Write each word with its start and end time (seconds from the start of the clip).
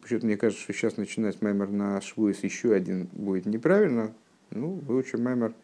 Почему-то 0.00 0.26
мне 0.26 0.36
кажется, 0.36 0.62
что 0.62 0.72
сейчас 0.72 0.96
начинать 0.96 1.40
маймер 1.42 1.70
на 1.70 2.00
швуис 2.00 2.44
еще 2.44 2.74
один 2.74 3.08
будет 3.12 3.46
неправильно. 3.46 4.12
Ну, 4.50 4.80
выучим 4.86 5.22
маймер. 5.22 5.54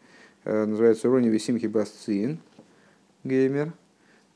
Называется 0.43 1.07
Рони 1.07 1.29
Висимхи 1.29 1.67
Басциин 1.67 2.39
геймер. 3.23 3.73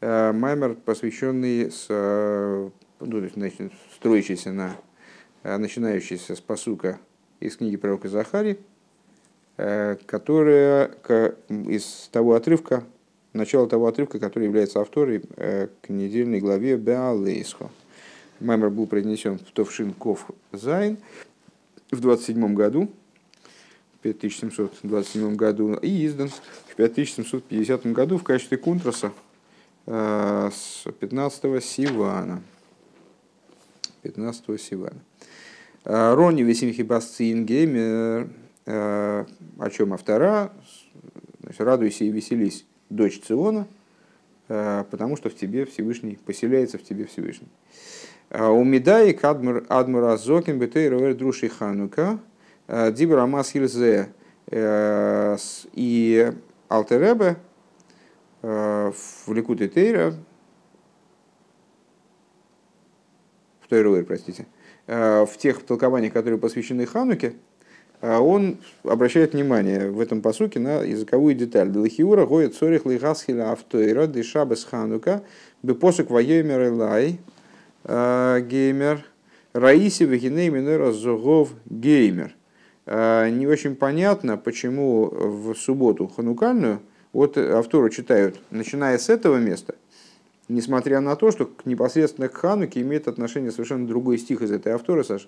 Маймер, 0.02 0.76
посвященный 0.76 1.70
с, 1.70 1.88
ну, 1.90 2.72
то 3.00 3.18
есть, 3.18 3.36
значит, 3.36 3.74
строящийся 3.94 4.52
на 4.54 4.76
начинающийся 5.44 6.36
с 6.36 6.42
посука 6.42 7.00
из 7.40 7.58
книги 7.58 7.76
пророка 7.76 8.08
Захари, 8.08 8.60
которая 9.58 10.96
из 11.50 12.10
того 12.12 12.36
отрывка, 12.36 12.84
начало 13.34 13.68
того 13.68 13.88
отрывка, 13.88 14.20
который 14.20 14.46
является 14.46 14.80
автором 14.80 15.22
к 15.36 15.90
недельной 15.90 16.40
главе 16.40 16.78
Беалейсхо. 16.78 17.70
Маймер 18.40 18.70
был 18.70 18.88
произнесен 18.88 19.38
в 19.38 19.52
Товшин 19.52 19.94
Ков 19.94 20.30
Зайн 20.52 20.98
в 21.92 22.00
27 22.00 22.54
году, 22.54 22.90
в 23.96 24.00
5727 24.00 25.36
году, 25.36 25.74
и 25.74 26.06
издан 26.06 26.30
в 26.30 26.76
5750 26.76 27.86
году 27.88 28.18
в 28.18 28.24
качестве 28.24 28.58
контраса 28.58 29.12
э, 29.86 30.50
с 30.54 30.90
15 31.00 31.64
Сивана. 31.64 32.42
15 34.04 34.62
Сивана. 34.62 35.00
Э, 35.84 36.14
Рони 36.14 36.44
Весимхи 36.44 36.84
Басцин 36.84 37.46
Геймер, 37.46 38.30
э, 38.66 39.26
о 39.60 39.70
чем 39.70 39.94
автора, 39.94 40.54
значит, 41.42 41.62
радуйся 41.62 42.06
и 42.06 42.10
веселись, 42.10 42.66
дочь 42.90 43.20
Циона, 43.20 43.68
потому 44.48 45.16
что 45.16 45.30
в 45.30 45.36
тебе 45.36 45.66
Всевышний, 45.66 46.18
поселяется 46.26 46.80
в 46.80 46.84
тебе 46.84 47.06
Всевышний. 47.06 47.50
А 48.32 48.52
у 48.52 48.64
Медаик 48.64 49.24
Адмура 49.24 50.18
Зокин 50.18 50.60
Бетейровер 50.60 51.16
Друши 51.16 51.50
Ханука. 51.50 52.20
Э, 52.68 52.92
Дибра 52.92 53.26
Масхильзе 53.26 54.10
э, 54.52 55.38
и 55.74 56.32
Алтеребе 56.70 57.38
э, 58.44 58.92
в 59.26 59.34
Ликуте 59.34 59.68
Тейра. 59.68 60.14
В 63.62 63.68
Тейровер, 63.68 64.06
простите, 64.06 64.48
в 64.88 65.30
тех 65.38 65.64
толкованиях, 65.64 66.14
которые 66.14 66.40
посвящены 66.40 66.88
Хануке, 66.88 67.34
он 68.02 68.58
обращает 68.84 69.34
внимание 69.34 69.92
в 69.92 70.00
этом 70.00 70.22
посуке 70.24 70.60
на 70.60 70.82
языковую 70.82 71.36
деталь. 71.36 71.70
Делахиура 71.72 72.26
гоет 72.26 72.56
цорих 72.56 72.86
лихасхиля 72.86 73.52
автоира 73.52 74.08
дешабес 74.08 74.66
ханука 74.66 75.24
бепосук 75.62 76.10
воемер 76.10 76.72
лай 76.72 77.20
Э, 77.20 77.39
геймер. 77.90 79.04
Раиси 79.54 80.04
Вагиней 80.04 80.50
Минера 80.50 80.92
Зогов 80.92 81.50
геймер. 81.66 82.36
Э, 82.86 83.30
не 83.30 83.48
очень 83.48 83.76
понятно, 83.76 84.38
почему 84.38 85.10
в 85.10 85.56
субботу 85.56 86.08
ханукальную, 86.08 86.82
вот 87.14 87.38
автору 87.38 87.90
читают, 87.90 88.40
начиная 88.52 88.98
с 89.00 89.10
этого 89.10 89.38
места, 89.38 89.76
несмотря 90.48 91.00
на 91.00 91.16
то, 91.16 91.32
что 91.32 91.50
непосредственно 91.66 92.30
к 92.30 92.36
Хануке 92.36 92.82
имеет 92.82 93.08
отношение 93.08 93.52
совершенно 93.52 93.88
другой 93.88 94.20
стих 94.20 94.44
из 94.44 94.52
этой 94.52 94.72
автора, 94.74 95.04
Саша. 95.04 95.28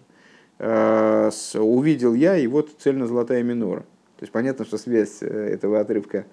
Э, 0.60 1.32
увидел 1.56 2.14
я, 2.14 2.38
и 2.38 2.46
вот 2.46 2.70
цельно-золотая 2.78 3.42
минора. 3.42 3.82
То 4.18 4.24
есть 4.24 4.32
понятно, 4.32 4.66
что 4.66 4.78
связь 4.78 5.24
этого 5.24 5.80
отрывка 5.80 6.26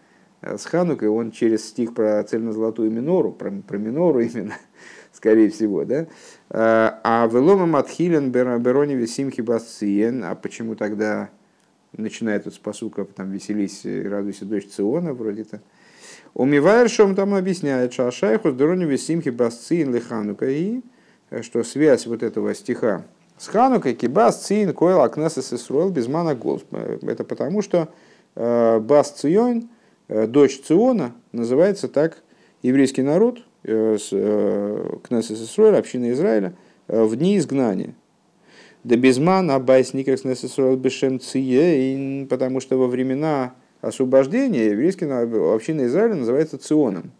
с 0.43 0.67
Ханукой, 0.67 1.09
он 1.09 1.31
через 1.31 1.67
стих 1.67 1.95
про 1.95 2.23
цельно-золотую 2.23 2.91
минору, 2.91 3.33
про, 3.33 3.51
про 3.51 3.79
минору 3.79 4.21
именно, 4.21 4.55
скорее 5.12 5.51
всего, 5.51 5.84
да? 5.84 6.06
А, 6.51 7.01
а 7.05 7.27
велома 7.27 7.67
матхилен 7.67 8.31
берони 8.31 8.95
весимхи 8.95 9.41
басциен, 9.41 10.25
а 10.25 10.34
почему 10.34 10.75
тогда 10.75 11.31
начинает 11.97 12.42
этот 12.42 12.55
спасука, 12.55 13.05
там 13.05 13.31
веселись, 13.31 13.83
радуйся, 13.84 14.45
дочь 14.45 14.67
Циона, 14.67 15.12
вроде-то. 15.15 15.61
Умивайр, 16.34 16.88
что 16.88 17.05
он 17.05 17.15
там 17.15 17.34
объясняет, 17.34 17.93
что 17.93 18.06
Ашайху 18.06 18.50
с 18.50 18.55
Дорони 18.55 18.84
Весимхи 18.84 19.31
Басциин 19.31 19.94
Лиханука, 19.94 20.49
и 20.49 20.83
что 21.43 21.65
связь 21.65 22.06
вот 22.06 22.22
этого 22.22 22.54
стиха 22.54 23.04
с 23.38 23.47
Ханукой, 23.49 23.94
Кибас 23.94 24.44
Цин, 24.44 24.72
Койл, 24.72 25.00
Акнесес 25.00 25.53
Исруэл, 25.53 25.91
Безмана 25.91 26.34
Голс. 26.34 26.62
Это 27.03 27.22
потому, 27.22 27.62
что 27.62 27.88
э, 28.34 28.81
Бас 28.81 29.12
Цион, 29.12 29.69
э, 30.09 30.27
дочь 30.27 30.60
Циона, 30.60 31.12
называется 31.33 31.87
так 31.87 32.19
еврейский 32.62 33.03
народ, 33.03 33.38
Э, 33.38 33.44
с 33.44 33.47
э, 33.47 33.47
Кнессес 33.69 35.43
Исруэль, 35.43 35.77
община 35.77 36.11
Израиля, 36.12 36.55
э, 36.87 37.03
в 37.03 37.15
дни 37.17 37.37
изгнания. 37.37 37.95
Да 38.84 38.97
безман 38.97 39.51
абайс 39.51 39.91
Кнессес 39.91 40.56
бешем 40.79 41.21
ция, 41.21 42.27
потому 42.27 42.61
что 42.61 42.78
во 42.78 42.87
времена 42.87 43.55
освобождения 43.81 44.67
еврейский 44.67 45.05
община 45.05 45.87
Израиля 45.87 46.15
называется 46.15 46.59
Ционом, 46.59 47.11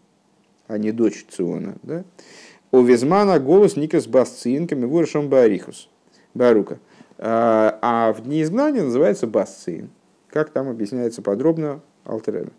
а 0.67 0.79
не 0.79 0.93
дочь 0.93 1.27
Циона. 1.29 1.77
Да? 1.83 2.05
У 2.71 2.83
Визмана 2.83 3.39
голос 3.39 3.77
Никас 3.77 4.07
Басциинками 4.07 4.85
выршем 4.85 5.29
Барихус, 5.29 5.89
Барука. 6.35 6.79
А 7.19 8.15
в 8.17 8.23
дни 8.23 8.43
изгнания 8.43 8.85
называется 8.85 9.27
Басциин. 9.27 9.91
Как 10.31 10.51
там 10.51 10.69
объясняется 10.69 11.23
подробно 11.23 11.81
Алтереба. 12.05 12.53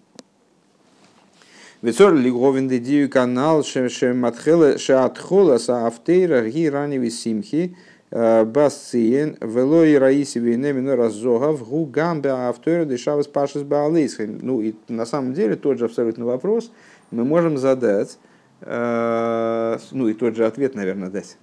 Вецор 1.82 2.14
лиговин 2.14 2.68
дедию 2.68 3.10
канал 3.10 3.64
шематхела 3.64 4.78
шеатхола 4.78 5.58
са 5.60 5.88
автейра 5.88 6.42
ги 6.50 6.70
раневи 6.70 7.10
симхи 7.10 7.74
басциен 8.12 9.38
вело 9.40 9.86
и 9.86 9.96
раиси 9.96 10.40
вейнемину 10.40 10.98
разогав 10.98 11.64
гу 11.70 11.86
гамбе 11.86 12.32
автойра 12.32 12.84
дешавас 12.84 13.28
пашес 13.28 13.64
баалейсха. 13.64 14.28
Ну 14.28 14.62
и 14.62 14.74
на 14.90 15.06
самом 15.06 15.34
деле 15.34 15.56
тот 15.56 15.80
же 15.80 15.86
абсолютно 15.86 16.26
вопрос 16.26 16.70
мы 17.12 17.24
можем 17.24 17.58
задать, 17.58 18.20
ну 18.60 20.08
и 20.10 20.14
тот 20.20 20.36
же 20.36 20.46
ответ, 20.46 20.76
наверное, 20.76 21.10
дать. 21.10 21.38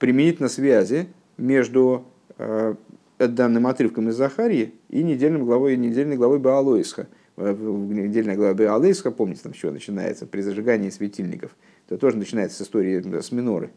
Применительно 0.00 0.48
связи 0.48 1.06
между 1.36 2.04
данным 3.16 3.68
отрывком 3.68 4.08
из 4.08 4.16
Захарии 4.16 4.74
и 4.88 5.04
недельным 5.04 5.44
главой, 5.44 5.76
недельной 5.76 6.16
главой 6.16 6.40
Баалоисха– 6.40 7.06
в 7.38 7.92
недельной 7.92 8.34
главе 8.34 8.70
Алейска, 8.70 9.10
помните, 9.10 9.42
там 9.44 9.52
еще 9.52 9.70
начинается 9.70 10.26
при 10.26 10.40
зажигании 10.40 10.90
светильников, 10.90 11.56
это 11.86 11.98
тоже 11.98 12.16
начинается 12.16 12.58
с 12.58 12.66
истории 12.66 13.20
с 13.20 13.32
миноры, 13.32 13.70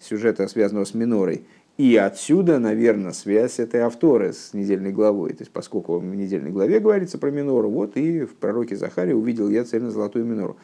сюжета, 0.00 0.46
связанного 0.48 0.84
с 0.84 0.94
минорой. 0.94 1.44
И 1.78 1.94
отсюда, 1.96 2.58
наверное, 2.58 3.12
связь 3.12 3.58
этой 3.58 3.80
авторы 3.80 4.32
с 4.32 4.54
недельной 4.54 4.92
главой. 4.92 5.34
То 5.34 5.42
есть, 5.42 5.52
поскольку 5.52 5.98
в 5.98 6.04
недельной 6.04 6.50
главе 6.50 6.80
говорится 6.80 7.18
про 7.18 7.30
минору, 7.30 7.68
вот 7.68 7.96
и 7.98 8.24
в 8.24 8.34
пророке 8.34 8.76
Захаре 8.76 9.14
увидел 9.14 9.50
я 9.50 9.62
цельно-золотую 9.64 10.24
минору. 10.24 10.56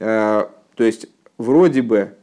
А, 0.00 0.50
то 0.76 0.84
есть, 0.84 1.08
вроде 1.38 1.82
бы 1.82 2.14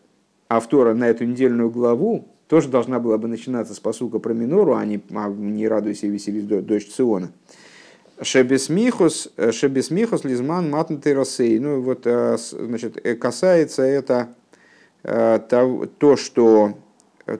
автора 0.47 0.93
на 0.93 1.09
эту 1.09 1.25
недельную 1.25 1.69
главу 1.69 2.25
тоже 2.47 2.69
должна 2.69 2.99
была 2.99 3.17
бы 3.17 3.27
начинаться 3.27 3.73
с 3.73 3.79
посука 3.79 4.19
про 4.19 4.33
минору, 4.33 4.75
а 4.75 4.85
не, 4.85 5.01
а 5.11 5.29
не 5.29 5.67
радуйся 5.67 6.07
и 6.07 6.09
веселись 6.09 6.45
дочь 6.45 6.87
Циона. 6.87 7.31
Шебесмихус, 8.23 9.31
э, 9.37 9.51
шебесмихус 9.51 10.23
лизман 10.23 10.69
матнатый 10.69 11.13
росей. 11.13 11.57
Ну 11.57 11.81
вот, 11.81 12.01
э, 12.05 12.37
значит, 12.37 12.99
э, 13.03 13.15
касается 13.15 13.81
это 13.83 14.35
то, 15.03 16.15
что 16.15 16.75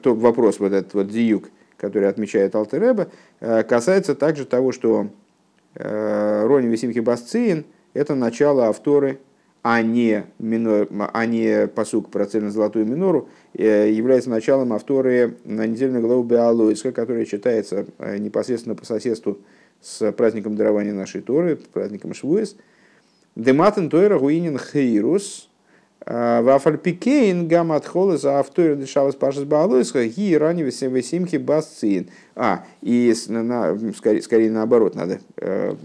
то 0.01 0.15
вопрос 0.15 0.59
вот 0.59 0.73
этот 0.73 0.95
вот 0.95 1.09
диюк, 1.09 1.49
который 1.77 2.09
отмечает 2.09 2.55
Алтереба, 2.55 3.09
касается 3.39 4.15
также 4.15 4.45
того, 4.45 4.71
что 4.71 5.09
Рони 5.75 6.65
Весимхи 6.65 7.01
Басциин– 7.01 7.65
это 7.93 8.15
начало 8.15 8.65
авторы, 8.65 9.19
а 9.61 9.83
не, 9.83 10.25
минор, 10.39 10.87
а 11.13 11.27
не 11.27 11.67
посук 11.67 12.09
про 12.09 12.25
цельно-золотую 12.25 12.87
минору, 12.87 13.29
является 13.53 14.31
началом 14.31 14.73
авторы 14.73 15.35
на 15.45 15.67
недельную 15.67 16.01
главу 16.01 16.23
Беалоиска, 16.23 16.91
которая 16.91 17.25
читается 17.25 17.85
непосредственно 17.99 18.73
по 18.73 18.87
соседству 18.87 19.37
с 19.81 20.11
праздником 20.11 20.55
дарования 20.55 20.93
нашей 20.93 21.21
Торы, 21.21 21.55
праздником 21.55 22.13
Швуэс. 22.13 22.55
Дематен 23.35 23.89
Тойра 23.89 24.19
Гуинин 24.19 24.59
Хейрус, 24.59 25.49
а, 26.03 26.41
Вафальпикейн 26.41 27.47
гамат 27.47 27.89
за 28.19 28.39
автойра 28.39 28.75
дешавас 28.75 29.15
пашас 29.15 29.43
баалойска 29.43 30.05
ги 30.05 30.35
рани 30.35 30.63
весимхи 30.63 31.37
басцин. 31.37 32.09
А, 32.35 32.65
и 32.81 33.13
на, 33.27 33.77
скорее, 33.95 34.21
скорее 34.21 34.51
наоборот 34.51 34.95
надо 34.95 35.19
э, 35.37 35.75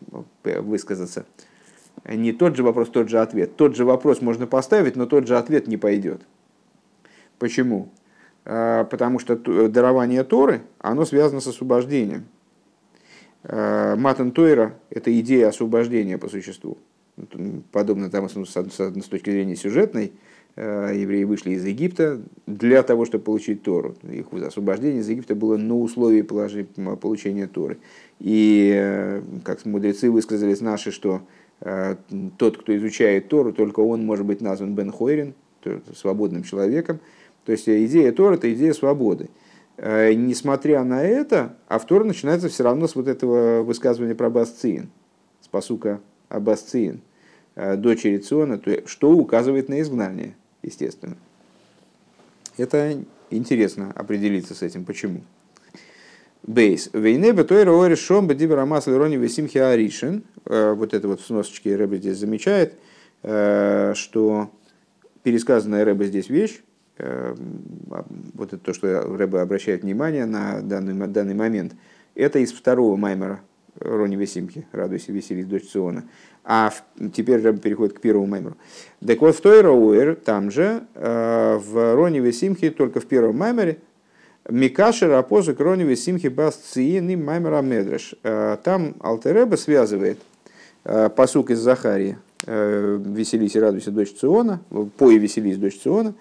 высказаться. 0.42 1.26
Не 2.08 2.32
тот 2.32 2.56
же 2.56 2.62
вопрос, 2.62 2.88
тот 2.88 3.08
же 3.08 3.20
ответ. 3.20 3.56
Тот 3.56 3.76
же 3.76 3.84
вопрос 3.84 4.22
можно 4.22 4.46
поставить, 4.46 4.96
но 4.96 5.06
тот 5.06 5.26
же 5.26 5.36
ответ 5.36 5.66
не 5.66 5.76
пойдет. 5.76 6.22
Почему? 7.38 7.90
А, 8.44 8.84
потому 8.84 9.18
что 9.18 9.36
дарование 9.68 10.24
Торы, 10.24 10.62
оно 10.78 11.04
связано 11.04 11.40
с 11.40 11.46
освобождением. 11.46 12.26
Э, 13.48 13.94
Матан 13.96 14.32
Тойра– 14.32 14.74
это 14.90 15.18
идея 15.20 15.48
освобождения 15.48 16.18
по 16.18 16.28
существу. 16.28 16.78
Подобно 17.72 18.10
тому, 18.10 18.28
с 18.28 19.08
точки 19.08 19.30
зрения 19.30 19.56
сюжетной, 19.56 20.12
евреи 20.54 21.24
вышли 21.24 21.52
из 21.52 21.64
Египта 21.64 22.20
для 22.46 22.82
того, 22.82 23.04
чтобы 23.06 23.24
получить 23.24 23.62
Тору. 23.62 23.94
Их 24.02 24.26
освобождение 24.42 25.00
из 25.00 25.08
Египта 25.08 25.34
было 25.34 25.56
на 25.56 25.78
условии 25.78 26.22
получения 26.22 27.46
Торы. 27.46 27.78
И, 28.20 29.22
как 29.44 29.64
мудрецы 29.64 30.10
высказались 30.10 30.60
наши, 30.60 30.90
что 30.92 31.22
тот, 32.38 32.58
кто 32.58 32.76
изучает 32.76 33.28
Тору, 33.28 33.52
только 33.52 33.80
он 33.80 34.04
может 34.04 34.26
быть 34.26 34.42
назван 34.42 34.74
Бен 34.74 34.92
Хойрин, 34.92 35.34
свободным 35.94 36.42
человеком. 36.42 37.00
То 37.44 37.52
есть 37.52 37.68
идея 37.68 38.12
Тора– 38.12 38.34
это 38.36 38.52
идея 38.52 38.72
свободы. 38.72 39.28
Э, 39.78 40.14
несмотря 40.14 40.84
на 40.84 41.02
это, 41.02 41.54
автор 41.68 42.04
начинается 42.04 42.48
все 42.48 42.64
равно 42.64 42.88
с 42.88 42.94
вот 42.94 43.08
этого 43.08 43.62
высказывания 43.62 44.14
про 44.14 44.30
Басциин, 44.30 44.90
с 45.42 45.48
посука 45.48 46.00
Абасциин, 46.28 47.02
э, 47.56 47.76
дочери 47.76 48.18
Циона, 48.18 48.60
что 48.86 49.12
указывает 49.12 49.68
на 49.68 49.80
изгнание, 49.82 50.34
естественно. 50.62 51.16
Это 52.56 53.04
интересно 53.30 53.92
определиться 53.94 54.54
с 54.54 54.62
этим, 54.62 54.86
почему. 54.86 55.20
Бейс. 56.42 56.88
Вейне 56.92 57.32
бетойра 57.32 57.72
орешом 57.72 58.28
бедибера 58.28 58.64
масл 58.64 58.96
рони 58.96 59.16
весимхи 59.16 59.58
аришин. 59.58 60.24
Э, 60.46 60.72
вот 60.72 60.94
это 60.94 61.06
вот 61.06 61.20
в 61.20 61.26
сносочке 61.26 61.76
Рэбе 61.76 61.98
здесь 61.98 62.18
замечает, 62.18 62.74
что 63.22 64.50
пересказанная 65.24 65.84
Рэбе 65.84 66.06
здесь 66.06 66.28
вещь, 66.28 66.60
вот 66.98 68.52
это 68.52 68.58
то, 68.58 68.72
что 68.72 69.16
Рэба 69.16 69.42
обращает 69.42 69.82
внимание 69.82 70.24
на 70.24 70.60
данный, 70.62 71.06
данный 71.08 71.34
момент, 71.34 71.74
это 72.14 72.38
из 72.38 72.52
второго 72.52 72.96
маймера 72.96 73.40
Рони 73.78 74.16
Весимки, 74.16 74.66
«Радуйся, 74.72 75.12
веселись, 75.12 75.46
дочь 75.46 75.68
Циона». 75.68 76.04
А 76.44 76.72
теперь 77.14 77.42
Рэба 77.42 77.58
переходит 77.58 77.98
к 77.98 78.00
первому 78.00 78.26
маймеру. 78.26 78.56
Так 79.04 79.20
вот, 79.20 79.36
в 79.36 79.40
той 79.40 79.60
Роуэр, 79.60 80.14
там 80.16 80.50
же, 80.50 80.84
э, 80.94 81.58
в 81.62 81.94
Рони 81.94 82.20
Весимхе, 82.20 82.70
только 82.70 83.00
в 83.00 83.06
первом 83.06 83.38
маймере, 83.38 83.78
Микашер 84.48 85.12
апозык 85.12 85.58
Рони 85.58 85.82
Весимхи 85.82 86.28
бас 86.28 86.76
и 86.76 87.00
маймера 87.16 87.62
медреш. 87.62 88.14
Э, 88.22 88.56
там 88.62 88.94
Алтереба 89.00 89.56
связывает 89.56 90.18
э, 90.84 91.10
посук 91.10 91.50
из 91.50 91.58
Захарии, 91.58 92.18
«Веселись 92.46 93.56
и 93.56 93.60
радуйся, 93.60 93.90
дочь 93.90 94.12
Циона», 94.12 94.60
«Пой 94.98 95.18
веселись, 95.18 95.56
дочь 95.56 95.80
Циона», 95.80 96.14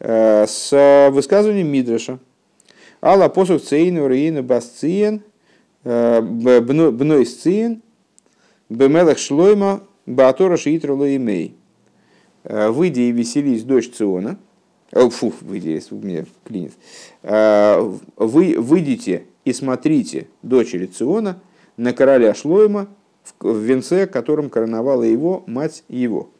с 0.00 1.10
высказыванием 1.12 1.68
Мидраша. 1.68 2.18
Алла 3.00 3.28
посух 3.28 3.62
цейну 3.62 4.08
рейну 4.08 4.42
басциен 4.42 5.22
э, 5.84 6.20
бнойсциен 6.20 7.82
бемелах 8.68 9.18
шлойма 9.18 9.82
баатора 10.06 10.56
шиитру 10.56 10.96
имей. 11.04 11.56
Э, 12.44 12.68
выйди 12.70 13.00
и 13.02 13.12
веселись, 13.12 13.62
дочь 13.62 13.90
Циона. 13.90 14.38
О, 14.92 15.10
фу, 15.10 15.32
выйди, 15.42 15.82
у 15.90 15.96
меня 15.96 16.24
клинит. 16.44 16.72
Вы 17.22 18.56
выйдите 18.58 19.24
и 19.44 19.52
смотрите 19.52 20.28
дочери 20.42 20.86
Циона 20.86 21.40
на 21.76 21.92
короля 21.92 22.34
Шлойма 22.34 22.88
в 23.40 23.58
венце, 23.58 24.06
которым 24.06 24.48
короновала 24.48 25.02
его 25.02 25.44
мать 25.46 25.84
его. 25.88 26.30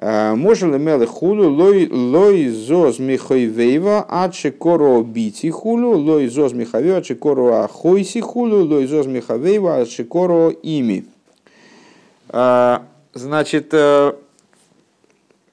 Можно 0.00 0.76
ли 0.76 0.78
мелы 0.78 1.06
хулу 1.06 1.50
лой 1.50 2.48
зоз 2.50 3.00
михойвейва 3.00 4.06
адше 4.08 4.52
коро 4.52 5.02
бити 5.02 5.50
хулу, 5.50 5.96
лой 5.98 6.28
зоз 6.28 6.52
михавева 6.52 6.98
адше 6.98 7.16
коро 7.16 7.64
ахойси 7.64 8.20
хулу, 8.20 8.64
лой 8.64 8.86
зоз 8.86 9.06
михавева 9.06 9.80
адше 9.80 10.04
коро 10.04 10.50
ими. 10.50 11.04
Э, 12.28 12.78
значит, 13.12 13.74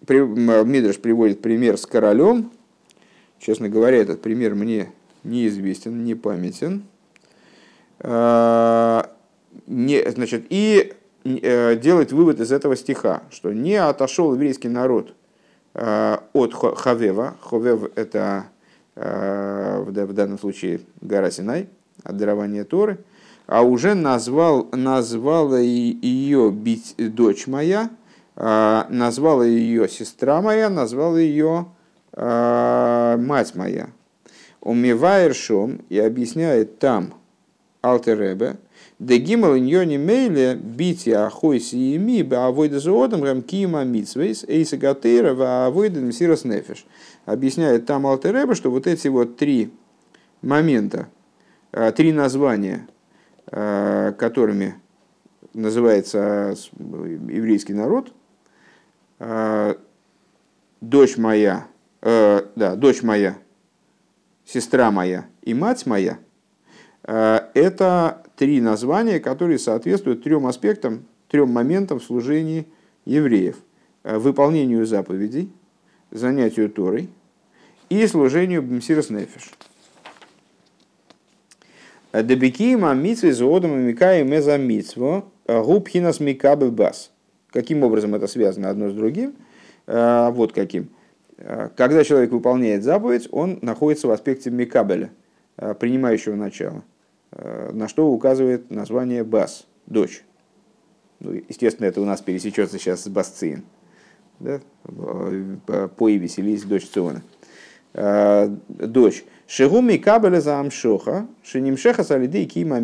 Мидраш 0.07 0.97
приводит 0.99 1.41
пример 1.41 1.77
с 1.77 1.85
королем. 1.85 2.51
Честно 3.39 3.69
говоря, 3.69 3.97
этот 3.97 4.21
пример 4.21 4.55
мне 4.55 4.91
неизвестен, 5.23 6.03
не 6.03 6.15
памятен. 6.15 6.83
Не, 9.67 10.11
значит, 10.11 10.45
и 10.49 10.93
делать 11.25 12.11
вывод 12.11 12.39
из 12.39 12.51
этого 12.51 12.75
стиха, 12.75 13.23
что 13.31 13.51
не 13.51 13.75
отошел 13.75 14.33
еврейский 14.33 14.69
народ 14.69 15.15
э, 15.73 16.17
от 16.33 16.53
Хавева. 16.53 17.35
Хавев– 17.41 17.89
это 17.95 18.45
э, 18.95 19.83
в 19.85 20.13
данном 20.13 20.37
случае 20.37 20.81
гора 21.01 21.31
Синай, 21.31 21.67
от 22.03 22.15
дарования 22.15 22.63
Торы, 22.63 22.99
а 23.47 23.63
уже 23.63 23.95
назвал, 23.95 24.67
назвала 24.71 25.59
ее 25.59 26.51
бить 26.51 26.95
дочь 26.97 27.47
моя, 27.47 27.89
назвала 28.35 29.45
ее 29.45 29.87
сестра 29.87 30.41
моя, 30.41 30.69
назвала 30.69 31.19
ее 31.19 31.67
мать 32.15 33.55
моя. 33.55 33.89
Умиваершом 34.61 35.81
и 35.89 35.99
объясняет 35.99 36.79
там 36.79 37.13
Алтеребе, 37.83 38.57
Де 38.99 39.17
гимал 39.17 39.55
ньони 39.57 39.97
мейле 39.97 40.55
бити 40.55 41.11
ахойси 41.11 41.75
еми 41.75 42.23
ба 42.23 42.47
авойда 42.47 42.79
зоодам 42.79 43.23
рэм 43.23 43.41
кима 43.41 43.83
митсвейс 43.83 44.45
эйса 44.47 44.77
гатейра 44.77 45.33
ва 45.33 45.65
авойда 45.65 45.99
мсирос 45.99 46.45
нефиш. 46.45 46.85
Объясняет 47.25 47.85
там 47.85 48.07
Алтереба, 48.07 48.55
что 48.55 48.71
вот 48.71 48.87
эти 48.87 49.09
вот 49.09 49.35
три 49.35 49.73
момента, 50.41 51.09
а, 51.73 51.91
три 51.91 52.13
названия, 52.13 52.87
а, 53.47 54.13
которыми 54.13 54.75
называется 55.53 56.55
еврейский 56.77 57.73
народ, 57.73 58.13
а, 59.19 59.77
дочь 60.79 61.17
моя, 61.17 61.67
да, 62.01 62.75
дочь 62.75 63.01
моя, 63.01 63.37
сестра 64.45 64.91
моя 64.91 65.25
и 65.41 65.53
мать 65.53 65.85
моя, 65.85 66.19
это 67.03 68.24
три 68.35 68.61
названия, 68.61 69.19
которые 69.19 69.59
соответствуют 69.59 70.23
трем 70.23 70.45
аспектам, 70.47 71.05
трем 71.29 71.49
моментам 71.49 71.99
в 71.99 72.03
служении 72.03 72.67
евреев. 73.05 73.57
Э, 74.05 74.19
выполнению 74.19 74.85
заповедей, 74.85 75.51
занятию 76.11 76.69
Торой 76.69 77.09
и 77.89 78.05
служению 78.05 78.61
Бмсирос 78.61 79.09
Нефиш. 79.09 79.51
Э, 82.11 82.21
Дебекима 82.23 82.93
митсвы 82.93 83.33
зоодом 83.33 83.79
микаи 83.79 84.21
меза 84.21 84.57
митсво 84.57 85.25
э, 85.47 85.59
губхинас 85.59 86.19
микабель 86.19 86.69
бас. 86.69 87.09
Каким 87.49 87.81
образом 87.81 88.13
это 88.13 88.27
связано 88.27 88.69
одно 88.69 88.89
с 88.89 88.93
другим? 88.93 89.33
Вот 89.87 90.51
каким. 90.51 90.89
Когда 91.37 92.03
человек 92.03 92.31
выполняет 92.31 92.83
заповедь, 92.83 93.29
он 93.31 93.59
находится 93.61 94.07
в 94.07 94.11
аспекте 94.11 94.49
микабеля, 94.49 95.11
принимающего 95.55 96.33
начала– 96.33 96.83
на 97.31 97.87
что 97.87 98.07
указывает 98.07 98.71
название 98.71 99.23
Бас, 99.23 99.67
дочь. 99.87 100.23
Ну, 101.19 101.41
естественно, 101.47 101.87
это 101.87 102.01
у 102.01 102.05
нас 102.05 102.21
пересечется 102.21 102.77
сейчас 102.77 103.03
с 103.03 103.07
Басциин. 103.07 103.63
Да? 104.39 104.59
По 104.83 106.09
и 106.09 106.17
веселись, 106.17 106.63
дочь 106.63 106.87
Циона. 106.87 107.21
Э, 107.93 108.49
дочь. 108.67 109.23
Шигуми 109.47 109.97
кабеля 109.97 110.41
за 110.41 110.59
амшоха, 110.59 111.27
шинимшеха 111.43 112.03
салиды 112.03 112.43
и 112.43 112.45
кима 112.45 112.81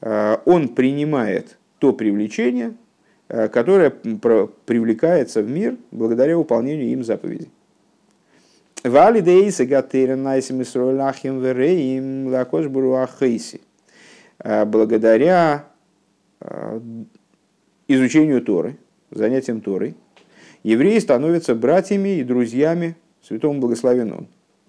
э, 0.00 0.36
Он 0.44 0.68
принимает 0.68 1.58
то 1.78 1.92
привлечение, 1.92 2.74
которое 3.28 3.90
привлекается 3.90 5.42
в 5.42 5.50
мир 5.50 5.76
благодаря 5.92 6.36
выполнению 6.36 6.88
им 6.88 7.04
заповедей. 7.04 7.50
Вали 8.84 9.20
дейса 9.20 9.66
гатерен 9.66 10.22
найсим 10.22 10.62
исройлахим 10.62 11.40
вереим 11.40 12.28
лакош 12.28 12.68
буруахейси. 12.68 13.60
А, 14.38 14.64
благодаря 14.64 15.66
а, 16.40 16.80
изучению 17.88 18.40
Торы, 18.42 18.76
занятием 19.10 19.60
Торой, 19.60 19.96
евреи 20.62 20.98
становятся 21.00 21.56
братьями 21.56 22.18
и 22.18 22.24
друзьями 22.24 22.96
святому 23.20 23.60
благословенному. 23.60 24.28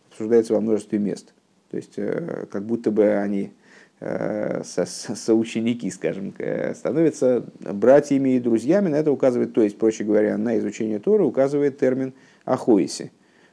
Обсуждается 0.10 0.54
во 0.54 0.62
множестве 0.62 0.98
мест. 0.98 1.34
То 1.70 1.78
есть, 1.78 1.94
э, 1.98 2.48
как 2.52 2.66
будто 2.66 2.90
бы 2.90 3.14
они 3.14 3.52
э, 4.00 4.64
со, 4.64 4.86
соученики, 4.88 5.88
скажем, 5.92 6.34
становятся 6.74 7.46
братьями 7.60 8.32
и 8.32 8.40
друзьями. 8.40 8.90
На 8.90 8.96
это 8.96 9.12
указывает, 9.12 9.54
то 9.54 9.62
есть, 9.62 9.78
проще 9.78 10.04
говоря, 10.04 10.38
на 10.38 10.58
изучение 10.58 11.00
Торы 11.00 11.24
указывает 11.24 11.78
термин 11.78 12.14
«ахоиси», 12.44 13.12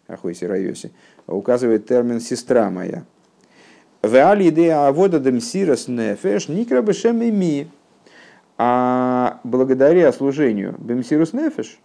Ахойси 0.09 0.45
Райоси, 0.45 0.93
указывает 1.27 1.87
термин 1.87 2.21
«сестра 2.21 2.71
моя». 2.71 3.05
В 4.03 4.15
идея 4.15 4.87
авода 4.87 5.19
демсирас 5.19 5.89
нефеш 5.89 6.49
никра 6.49 6.83
ми. 6.83 7.69
А 8.59 9.41
благодаря 9.45 10.13
служению 10.13 10.77
бемсирус 10.79 11.33
нефеш, 11.33 11.79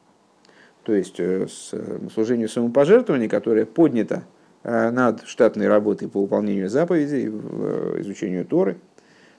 то 0.83 0.93
есть 0.93 1.19
э, 1.19 1.47
э, 1.71 1.99
служению 2.13 2.47
самопожертвования, 2.47 3.27
которое 3.27 3.65
поднято 3.65 4.23
э, 4.63 4.89
над 4.91 5.23
штатной 5.25 5.67
работой 5.67 6.07
по 6.07 6.21
выполнению 6.21 6.69
заповедей, 6.69 7.27
изучению 8.01 8.45
Торы, 8.45 8.77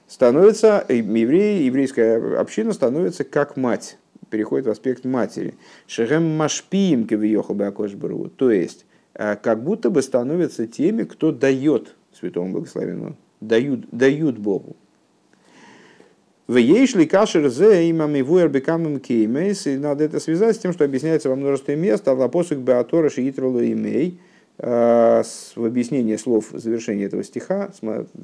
становится, 0.08 0.84
евреи, 0.88 1.62
еврейская 1.62 2.38
община 2.38 2.72
становится 2.72 3.24
как 3.24 3.56
мать 3.56 3.96
переходит 4.30 4.66
в 4.66 4.70
аспект 4.70 5.04
матери. 5.04 5.54
Шехем 5.86 6.36
машпием 6.36 7.06
кевиехал 7.06 7.54
бакошбру. 7.54 8.28
То 8.28 8.50
есть, 8.50 8.86
как 9.14 9.62
будто 9.62 9.90
бы 9.90 10.02
становятся 10.02 10.66
теми, 10.66 11.04
кто 11.04 11.32
дает 11.32 11.94
святому 12.18 12.52
благословенному, 12.52 13.16
дают, 13.40 13.86
дают 13.90 14.38
Богу. 14.38 14.76
В 16.46 16.56
ейшли 16.56 17.06
кашер 17.06 17.48
зе 17.48 17.88
имами 17.90 18.20
вуэр 18.20 18.48
бекамым 18.48 19.00
кеймейс. 19.00 19.66
И 19.66 19.76
надо 19.76 20.04
это 20.04 20.20
связать 20.20 20.56
с 20.56 20.58
тем, 20.58 20.72
что 20.72 20.84
объясняется 20.84 21.28
во 21.28 21.36
множестве 21.36 21.76
мест. 21.76 22.06
А 22.08 22.14
лапосук 22.14 22.58
беатора 22.58 23.10
шиитролу 23.10 23.62
имей. 23.62 24.20
В 24.58 25.24
объяснении 25.56 26.14
слов 26.16 26.50
завершения 26.52 27.04
этого 27.04 27.24
стиха, 27.24 27.72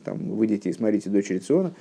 там, 0.04 0.36
выйдите 0.36 0.68
и 0.68 0.72
смотрите 0.72 1.08
дочери 1.08 1.38
Циона, 1.38 1.72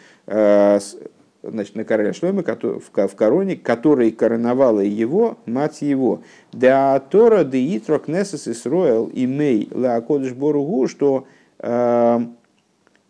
значит, 1.44 1.76
на 1.76 1.84
короля 1.84 2.14
Шлема 2.14 2.44
в 2.44 3.16
короне, 3.16 3.56
который 3.56 4.12
короновала 4.12 4.80
его, 4.80 5.38
мать 5.46 5.82
его. 5.82 6.22
Да 6.52 7.00
Тора 7.00 7.44
де 7.44 7.60
Итрок 7.60 8.08
Несес 8.08 8.48
Исроэл 8.48 9.10
имей 9.14 9.70
Леакодыш 9.72 10.34
Боругу, 10.34 10.88
что 10.88 11.28
э, 11.60 12.20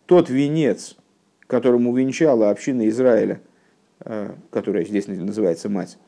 тот 0.06 0.30
венец, 0.30 0.96
которому 1.46 1.94
венчала 1.94 2.50
община 2.50 2.88
Израиля, 2.88 3.40
э, 4.00 4.32
которая 4.50 4.84
здесь 4.84 5.06
называется 5.06 5.68
мать, 5.68 5.98